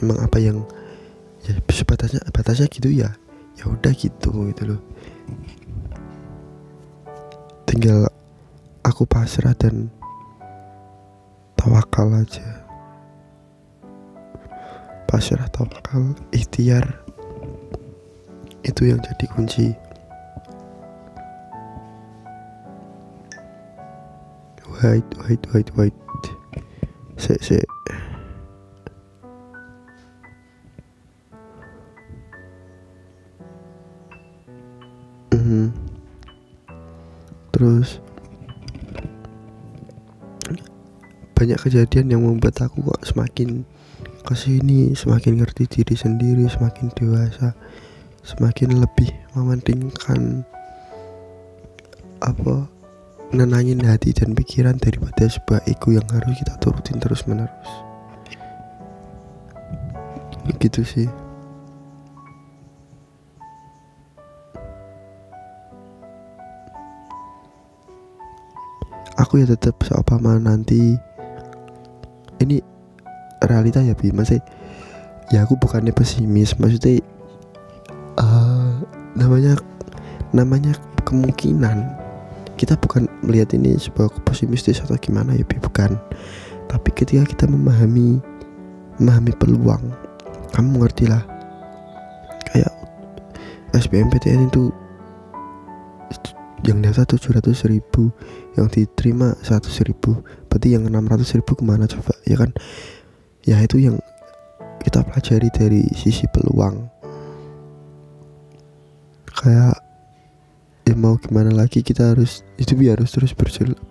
[0.00, 0.64] memang apa yang
[1.44, 3.12] ya sebatasnya batasnya gitu ya.
[3.60, 4.80] Ya udah gitu gitu loh.
[7.68, 8.08] Tinggal
[8.80, 9.92] aku pasrah dan
[11.52, 12.64] tawakal aja.
[15.04, 17.04] Pasrah tawakal ikhtiar
[18.64, 19.76] itu yang jadi kunci
[24.82, 25.96] wait wait wait wait
[27.16, 27.58] se se
[35.34, 35.72] Mhm.
[37.50, 37.98] terus
[41.34, 43.62] banyak kejadian yang membuat aku kok semakin
[44.26, 47.54] ke sini semakin ngerti diri sendiri semakin dewasa
[48.26, 50.44] semakin lebih mementingkan
[52.20, 52.66] apa
[53.34, 57.88] nenangin hati dan pikiran daripada sebuah ego yang harus kita turutin terus menerus
[60.56, 61.08] gitu sih.
[69.18, 70.94] Aku ya tetap seumpama nanti.
[72.38, 72.62] Ini
[73.42, 74.14] realita ya bi.
[74.14, 74.38] Masih
[75.34, 76.54] ya aku bukannya pesimis.
[76.56, 77.02] Maksudnya
[78.16, 78.72] eh,
[79.18, 79.58] namanya
[80.30, 80.72] namanya
[81.02, 82.07] kemungkinan
[82.58, 85.94] kita bukan melihat ini sebuah pesimistis atau gimana ya bukan.
[86.68, 88.18] Tapi ketika kita memahami
[88.98, 89.94] memahami peluang
[90.52, 91.22] kamu ngerti lah
[92.50, 92.72] kayak
[93.78, 94.74] SBMPTN itu
[96.66, 98.10] yang daftar 700 ribu
[98.58, 100.18] yang diterima 100 ribu
[100.50, 102.50] berarti yang 600 ribu ke mana coba ya kan?
[103.46, 104.02] Ya itu yang
[104.82, 106.90] kita pelajari dari sisi peluang.
[109.38, 109.78] Kayak
[110.88, 113.36] ya mau gimana lagi kita harus itu harus terus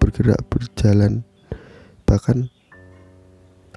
[0.02, 1.22] bergerak berjalan.
[2.10, 2.50] Bahkan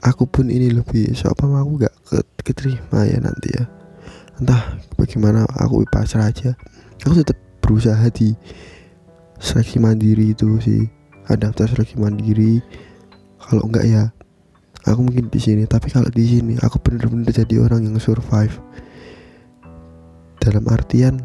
[0.00, 3.68] aku pun ini lebih siapa mau aku gak ke- keterima ya nanti ya.
[4.40, 6.56] Entah bagaimana aku pasrah aja.
[7.04, 8.32] Aku tetap berusaha di
[9.36, 10.88] seleksi mandiri itu sih.
[11.28, 12.64] Ada daftar seleksi mandiri.
[13.36, 14.08] Kalau enggak ya
[14.88, 15.68] aku mungkin di sini.
[15.68, 18.56] Tapi kalau di sini aku bener-bener jadi orang yang survive.
[20.40, 21.20] Dalam artian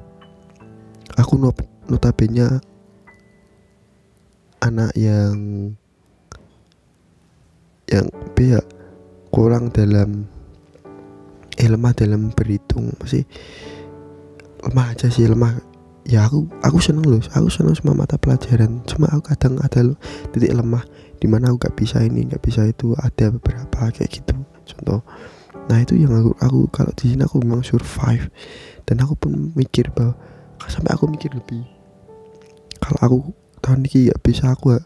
[1.15, 2.62] aku not notabene
[4.66, 5.36] anak yang
[7.86, 8.62] yang ya
[9.30, 10.26] kurang dalam
[11.56, 13.24] eh dalam berhitung masih
[14.66, 15.62] lemah aja sih lemah.
[16.06, 18.86] Ya aku aku seneng loh aku seneng semua mata pelajaran.
[18.86, 19.82] Cuma aku kadang ada
[20.30, 20.86] titik lemah
[21.18, 24.38] di mana aku gak bisa ini gak bisa itu ada beberapa kayak gitu.
[24.66, 25.02] Contoh
[25.66, 28.30] nah itu yang aku aku kalau di sini aku memang survive.
[28.86, 30.14] Dan aku pun mikir bahwa
[30.70, 31.74] sampai aku mikir lebih
[32.86, 33.18] kalau aku
[33.66, 34.78] tahun ini gak bisa aku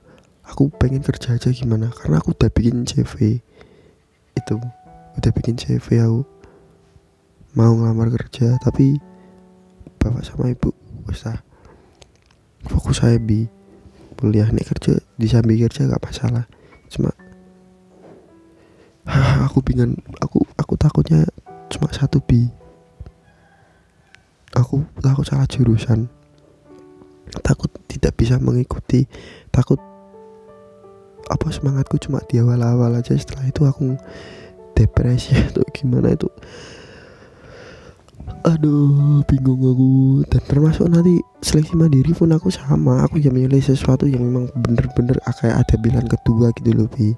[0.47, 1.91] aku pengen kerja aja gimana?
[1.91, 3.43] Karena aku udah bikin CV
[4.39, 4.55] itu
[5.19, 6.23] udah bikin CV aku.
[7.59, 8.95] Mau ngelamar kerja tapi
[9.99, 10.71] bapak sama ibu
[11.11, 11.43] wes lah.
[12.71, 13.51] Fokus saya bi
[14.15, 16.47] kuliah nih kerja di sambil kerja gak masalah.
[16.87, 17.11] Cuma
[19.43, 19.99] aku bingung.
[20.23, 21.27] Aku aku takutnya
[21.67, 22.47] cuma satu bi
[24.55, 26.09] aku takut salah jurusan
[27.45, 29.05] takut tidak bisa mengikuti
[29.53, 29.77] takut
[31.29, 33.13] apa semangatku cuma di awal-awal aja.
[33.13, 33.93] Setelah itu aku
[34.73, 36.29] depresi atau gimana itu
[38.45, 39.91] aduh bingung aku.
[40.27, 45.17] Dan termasuk nanti seleksi mandiri pun aku sama aku ya milih sesuatu yang memang bener-bener
[45.39, 47.13] kayak ada pilihan kedua gitu loh bi.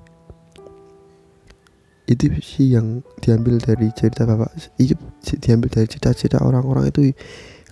[2.09, 4.51] Itu sih yang diambil dari cerita bapak.
[4.75, 4.97] Itu
[5.39, 7.15] diambil dari cerita-cerita orang-orang itu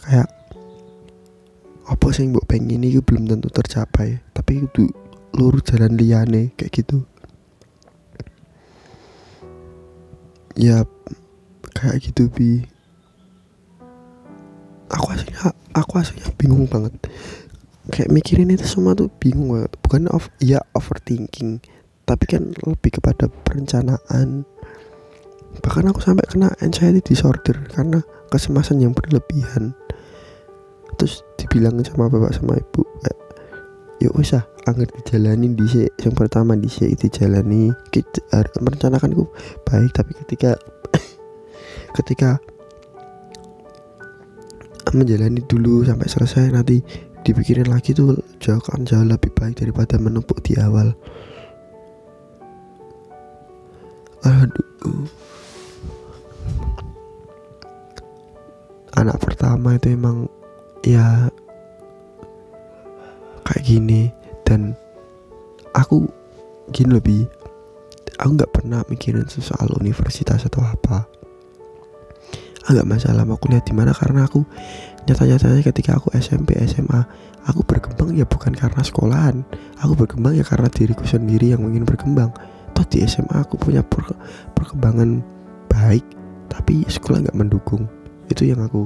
[0.07, 0.38] kayak
[1.89, 2.77] apa sih yang mbok pengen?
[2.77, 4.21] Ini belum tentu tercapai.
[4.31, 4.85] Tapi itu
[5.33, 7.01] lurus jalan liane kayak gitu.
[10.53, 10.85] Ya
[11.73, 12.61] kayak gitu bi.
[14.89, 16.93] Aku aslinya aku aslinya bingung banget.
[17.89, 19.73] Kayak mikirin itu semua tuh bingung banget.
[19.81, 21.57] Bukan of ya overthinking.
[22.05, 24.45] Tapi kan lebih kepada perencanaan.
[25.65, 29.73] Bahkan aku sampai kena anxiety disorder karena kecemasan yang berlebihan
[30.99, 33.19] terus dibilangin sama bapak sama ibu kayak
[34.03, 38.21] ya usah anggar dijalanin di yang pertama di itu jalani kita
[38.59, 39.23] merencanakanku
[39.63, 40.59] baik tapi ketika
[41.97, 42.29] ketika
[44.93, 46.81] menjalani dulu sampai selesai nanti
[47.23, 50.95] dipikirin lagi tuh jauh kan jauh lebih baik daripada menumpuk di awal.
[54.25, 55.05] Aduh.
[58.97, 60.27] Anak pertama itu emang
[60.83, 61.29] ya
[63.45, 64.11] kayak gini.
[64.45, 64.73] Dan
[65.77, 66.09] aku
[66.73, 67.21] gini lebih
[68.19, 71.05] aku nggak pernah mikirin soal universitas atau apa.
[72.69, 74.45] Agak masalah mau kuliah di mana karena aku
[75.09, 77.01] nyata-nyatanya ketika aku SMP SMA
[77.49, 79.41] aku berkembang ya bukan karena sekolahan.
[79.81, 82.29] Aku berkembang ya karena diriku sendiri yang ingin berkembang.
[82.77, 84.13] Toh di SMA aku punya per
[84.53, 85.23] perkembangan
[85.71, 86.05] baik
[86.51, 87.89] tapi sekolah nggak mendukung.
[88.29, 88.85] Itu yang aku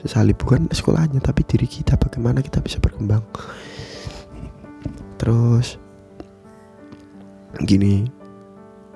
[0.00, 3.20] sesali bukan sekolahnya tapi diri kita bagaimana kita bisa berkembang.
[5.20, 5.76] Terus
[7.60, 8.08] gini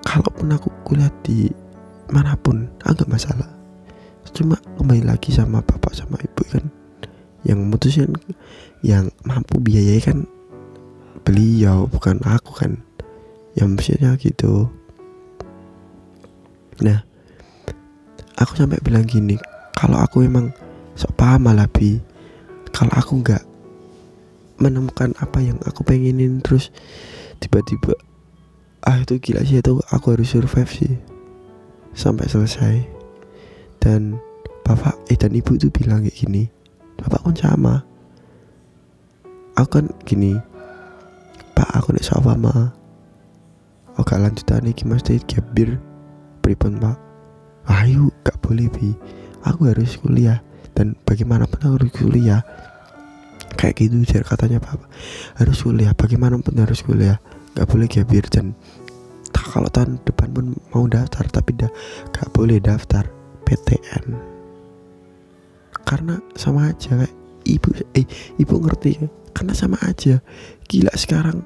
[0.04, 1.52] kalaupun aku kuliah di
[2.08, 3.48] mana pun agak masalah.
[4.34, 6.64] Cuma kembali lagi sama bapak sama ibu kan.
[7.44, 8.10] Yang memutuskan
[8.80, 10.24] yang mampu biayai kan.
[11.22, 12.80] Beliau bukan aku kan.
[13.54, 14.72] Yang maksudnya gitu.
[16.82, 17.04] Nah
[18.34, 19.38] aku sampai bilang gini
[19.76, 20.50] kalau aku emang
[20.94, 21.98] sok paham malah bi
[22.74, 23.44] kalau aku nggak
[24.58, 26.70] menemukan apa yang aku pengenin terus
[27.42, 27.98] tiba-tiba
[28.84, 30.94] ah itu gila sih itu aku harus survive sih.
[31.94, 32.84] Sampai selesai.
[33.80, 34.20] Dan
[34.64, 36.48] bapak eh dan ibu tuh bilang kayak gini
[37.00, 37.74] bapak pun sama.
[39.56, 40.36] Aku kan gini
[41.54, 42.74] pak aku nih sama mah
[43.94, 45.78] oke lanjutan nih mas tadi gabir
[46.42, 46.98] pripun pak?
[47.64, 48.92] Ayo gak boleh bi.
[49.44, 50.40] Aku harus kuliah
[50.74, 52.42] dan bagaimanapun harus kuliah.
[53.54, 54.90] Kayak gitu jar katanya bapak.
[55.38, 55.94] Harus kuliah.
[55.94, 57.22] Bagaimanapun harus kuliah.
[57.54, 58.52] Gak boleh gabir dan
[59.30, 61.70] kalau tahun depan pun mau daftar tapi dah
[62.10, 63.06] gak boleh daftar.
[63.44, 64.34] PTN
[65.84, 67.14] karena sama aja kayak
[67.44, 68.08] ibu eh
[68.40, 69.06] ibu ngerti ya.
[69.36, 70.18] Karena sama aja.
[70.66, 71.44] Gila sekarang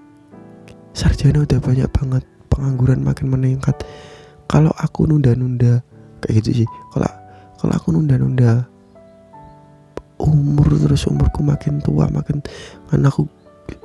[0.95, 2.25] sarjana udah banyak banget.
[2.49, 3.83] Pengangguran makin meningkat.
[4.49, 5.83] Kalau aku nunda-nunda
[6.23, 6.69] kayak gitu sih.
[6.95, 7.11] Kalau
[7.59, 8.71] kalau aku nunda-nunda
[10.19, 12.43] umur terus umurku makin tua makin
[12.90, 13.31] kan aku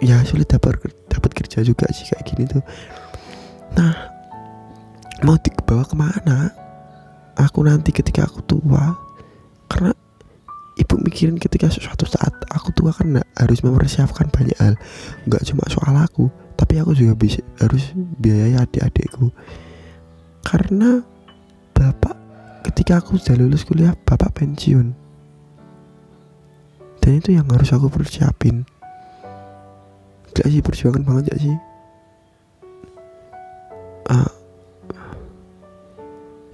[0.01, 2.64] ya sulit dapat dapat kerja juga sih kayak gini tuh.
[3.77, 3.93] Nah
[5.23, 6.51] mau dibawa ke mana?
[7.38, 8.93] Aku nanti ketika aku tua
[9.69, 9.93] karena
[10.77, 14.76] ibu mikirin ketika suatu saat aku tua kan harus mempersiapkan banyak hal.
[15.30, 19.34] Nggak cuma soal aku tapi aku juga bisa harus biayai adik-adikku.
[20.45, 21.01] Karena
[21.73, 22.15] bapak
[22.69, 25.02] ketika aku sudah lulus kuliah bapak pensiun
[27.03, 28.63] dan itu yang harus aku persiapin.
[30.31, 31.55] Gak sih perjuangan banget gak sih?
[34.07, 34.31] Uh,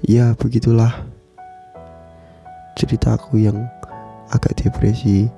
[0.01, 1.05] ya begitulah
[2.73, 3.69] ceritaku yang
[4.33, 5.29] agak depresi.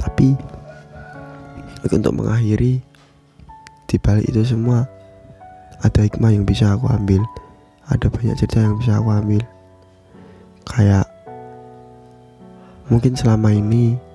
[0.00, 0.32] Tapi
[1.92, 2.80] untuk mengakhiri
[3.84, 4.88] di balik itu semua
[5.84, 7.20] ada hikmah yang bisa aku ambil.
[7.92, 9.44] Ada banyak cerita yang bisa aku ambil.
[10.64, 11.04] Kayak
[12.88, 14.11] mungkin selama ini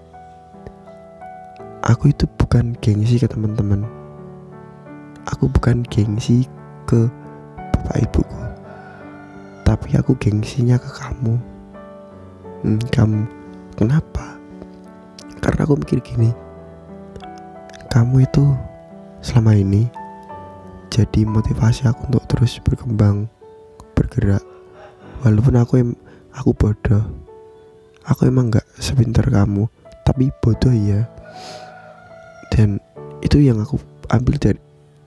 [1.87, 3.87] aku itu bukan gengsi ke teman-teman.
[5.31, 6.43] Aku bukan gengsi
[6.83, 7.07] ke
[7.55, 8.41] bapak ibuku.
[9.63, 11.39] Tapi aku gengsinya ke kamu.
[12.63, 13.23] Hmm, kamu.
[13.79, 14.35] Kenapa?
[15.39, 16.35] Karena aku mikir gini.
[17.87, 18.43] Kamu itu
[19.23, 19.87] selama ini
[20.91, 23.31] jadi motivasi aku untuk terus berkembang
[23.95, 24.43] bergerak.
[25.23, 25.89] Walaupun aku em
[26.35, 27.03] aku bodoh.
[28.07, 29.67] Aku emang nggak sepintar kamu
[30.07, 31.03] tapi bodoh ya
[32.57, 32.81] dan
[33.21, 33.77] itu yang aku
[34.09, 34.57] ambil dari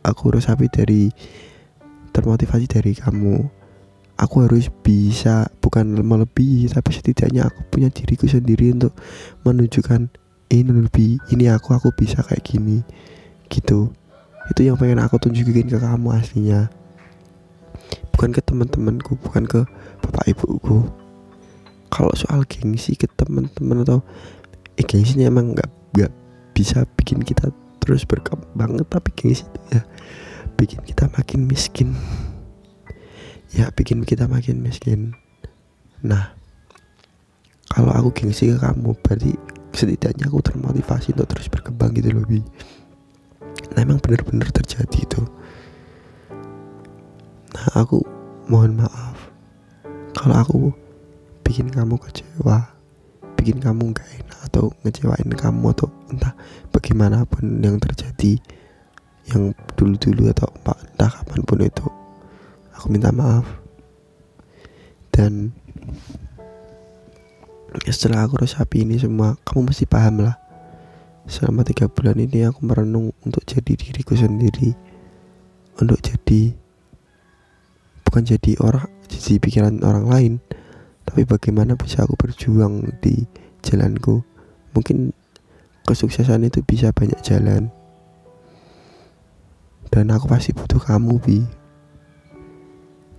[0.06, 1.10] aku resapi dari
[2.14, 3.42] termotivasi dari kamu.
[4.20, 8.92] Aku harus bisa bukan melebihi tapi setidaknya aku punya diriku sendiri untuk
[9.48, 10.12] menunjukkan
[10.52, 12.84] ini lebih ini aku aku bisa kayak gini
[13.48, 13.90] gitu.
[14.52, 16.68] Itu yang pengen aku tunjukin ke kamu aslinya.
[18.12, 19.60] Bukan ke teman-temanku bukan ke
[20.04, 20.84] bapak ibuku.
[21.88, 24.04] Kalau soal gengsi ke teman-teman atau
[24.76, 26.12] eh gengsinya emang nggak nggak
[26.60, 27.48] bisa bikin kita
[27.80, 29.82] terus berkembang tapi gengsi itu ya.
[30.60, 31.96] Bikin kita makin miskin.
[33.56, 35.16] Ya bikin kita makin miskin.
[36.04, 36.36] Nah
[37.72, 39.32] kalau aku gengsi ke kamu berarti
[39.72, 42.44] setidaknya aku termotivasi untuk terus berkembang gitu loh bi.
[43.72, 45.24] Nah emang bener-bener terjadi itu.
[47.56, 48.04] Nah aku
[48.52, 49.16] mohon maaf.
[50.12, 50.60] Kalau aku
[51.40, 52.76] bikin kamu kecewa
[53.40, 56.32] bikin kamu gak enak atau ngecewain kamu atau entah
[56.72, 58.40] bagaimanapun yang terjadi
[59.30, 61.86] yang dulu-dulu atau entah kapan pun itu
[62.74, 63.44] aku minta maaf.
[65.10, 65.52] Dan
[67.86, 70.36] setelah aku resapi ini semua kamu mesti paham lah.
[71.28, 74.74] Selama tiga bulan ini aku merenung untuk jadi diriku sendiri
[75.80, 76.52] untuk jadi
[78.04, 80.32] bukan jadi orang jadi pikiran orang lain
[81.08, 83.24] tapi bagaimana bisa aku berjuang di
[83.64, 84.22] jalanku
[84.74, 85.14] mungkin
[85.86, 87.70] kesuksesan itu bisa banyak jalan.
[89.90, 91.42] Dan aku pasti butuh kamu bi.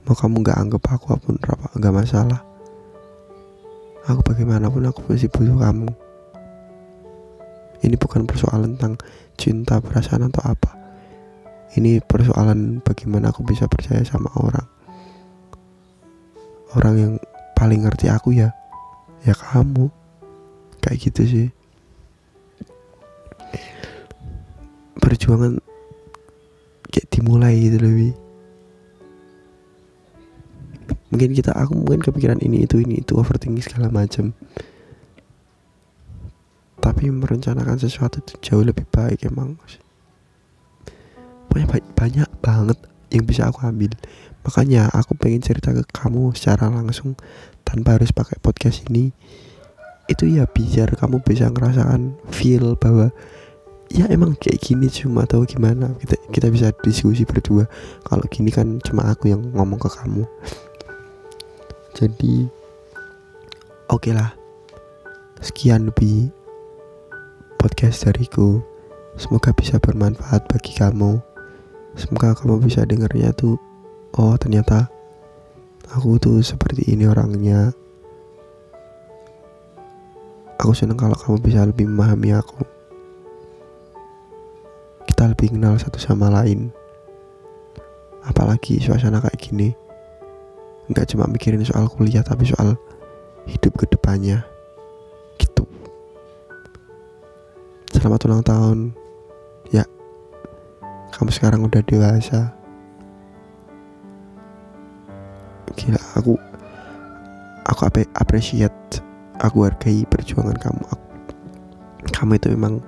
[0.08, 2.42] Mau kamu nggak anggap aku apa pun apa nggak masalah.
[4.08, 5.92] Aku bagaimanapun aku masih butuh kamu.
[7.82, 8.98] Ini bukan persoalan tentang
[9.36, 10.72] cinta perasaan atau apa.
[11.76, 14.68] Ini persoalan bagaimana aku bisa percaya sama orang.
[16.72, 17.14] Orang yang
[17.58, 18.50] paling ngerti aku ya
[19.22, 20.01] ya kamu
[20.82, 21.48] kayak gitu sih.
[24.98, 25.62] Perjuangan
[26.92, 28.14] kayak dimulai gitu lebih
[31.12, 34.32] mungkin kita aku mungkin kepikiran ini itu ini itu overthinking segala macam.
[36.82, 39.60] Tapi merencanakan sesuatu itu jauh lebih baik emang
[41.52, 42.80] banyak banyak banget
[43.12, 43.92] yang bisa aku ambil.
[44.42, 47.14] Makanya aku pengen cerita ke kamu secara langsung
[47.62, 49.14] tanpa harus pakai podcast ini
[50.12, 53.10] itu ya biar kamu bisa ngerasakan feel bahwa
[53.92, 55.96] ya emang kayak gini cuma atau gimana?
[56.00, 57.68] Kita kita bisa diskusi berdua.
[58.04, 60.24] Kalau gini kan cuma aku yang ngomong ke kamu.
[61.96, 62.48] Jadi
[63.92, 64.32] oke okay lah.
[65.40, 66.30] Sekian lebih
[67.60, 68.60] podcast dariku.
[69.20, 71.20] Semoga bisa bermanfaat bagi kamu.
[72.00, 73.60] Semoga kamu bisa dengarnya tuh
[74.16, 74.88] oh ternyata
[75.92, 77.76] aku tuh seperti ini orangnya
[80.62, 82.62] aku seneng kalau kamu bisa lebih memahami aku.
[85.10, 86.70] Kita lebih kenal satu sama lain.
[88.22, 89.74] Apalagi suasana kayak gini.
[90.94, 92.78] Nggak cuma mikirin soal kuliah tapi soal
[93.50, 94.46] hidup ke depannya
[95.42, 95.66] gitu.
[97.98, 98.78] Selamat ulang tahun.
[99.74, 99.90] Ya
[101.10, 102.54] kamu sekarang udah dewasa.
[105.74, 106.38] Gila aku
[107.66, 109.02] aku ap appreciate
[109.42, 110.86] aku hargai perjuangan kamu.
[112.14, 112.80] Kamu itu memang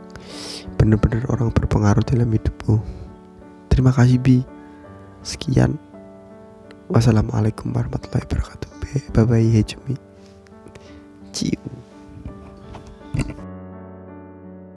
[0.78, 2.78] benar-benar orang berpengaruh dalam hidupku.
[3.68, 4.46] Terima kasih bi.
[5.26, 5.82] Sekian.
[6.88, 8.70] Wassalamualaikum warahmatullahi wabarakatuh.
[9.18, 9.98] Bye bye hejumi
[11.34, 11.83] cium.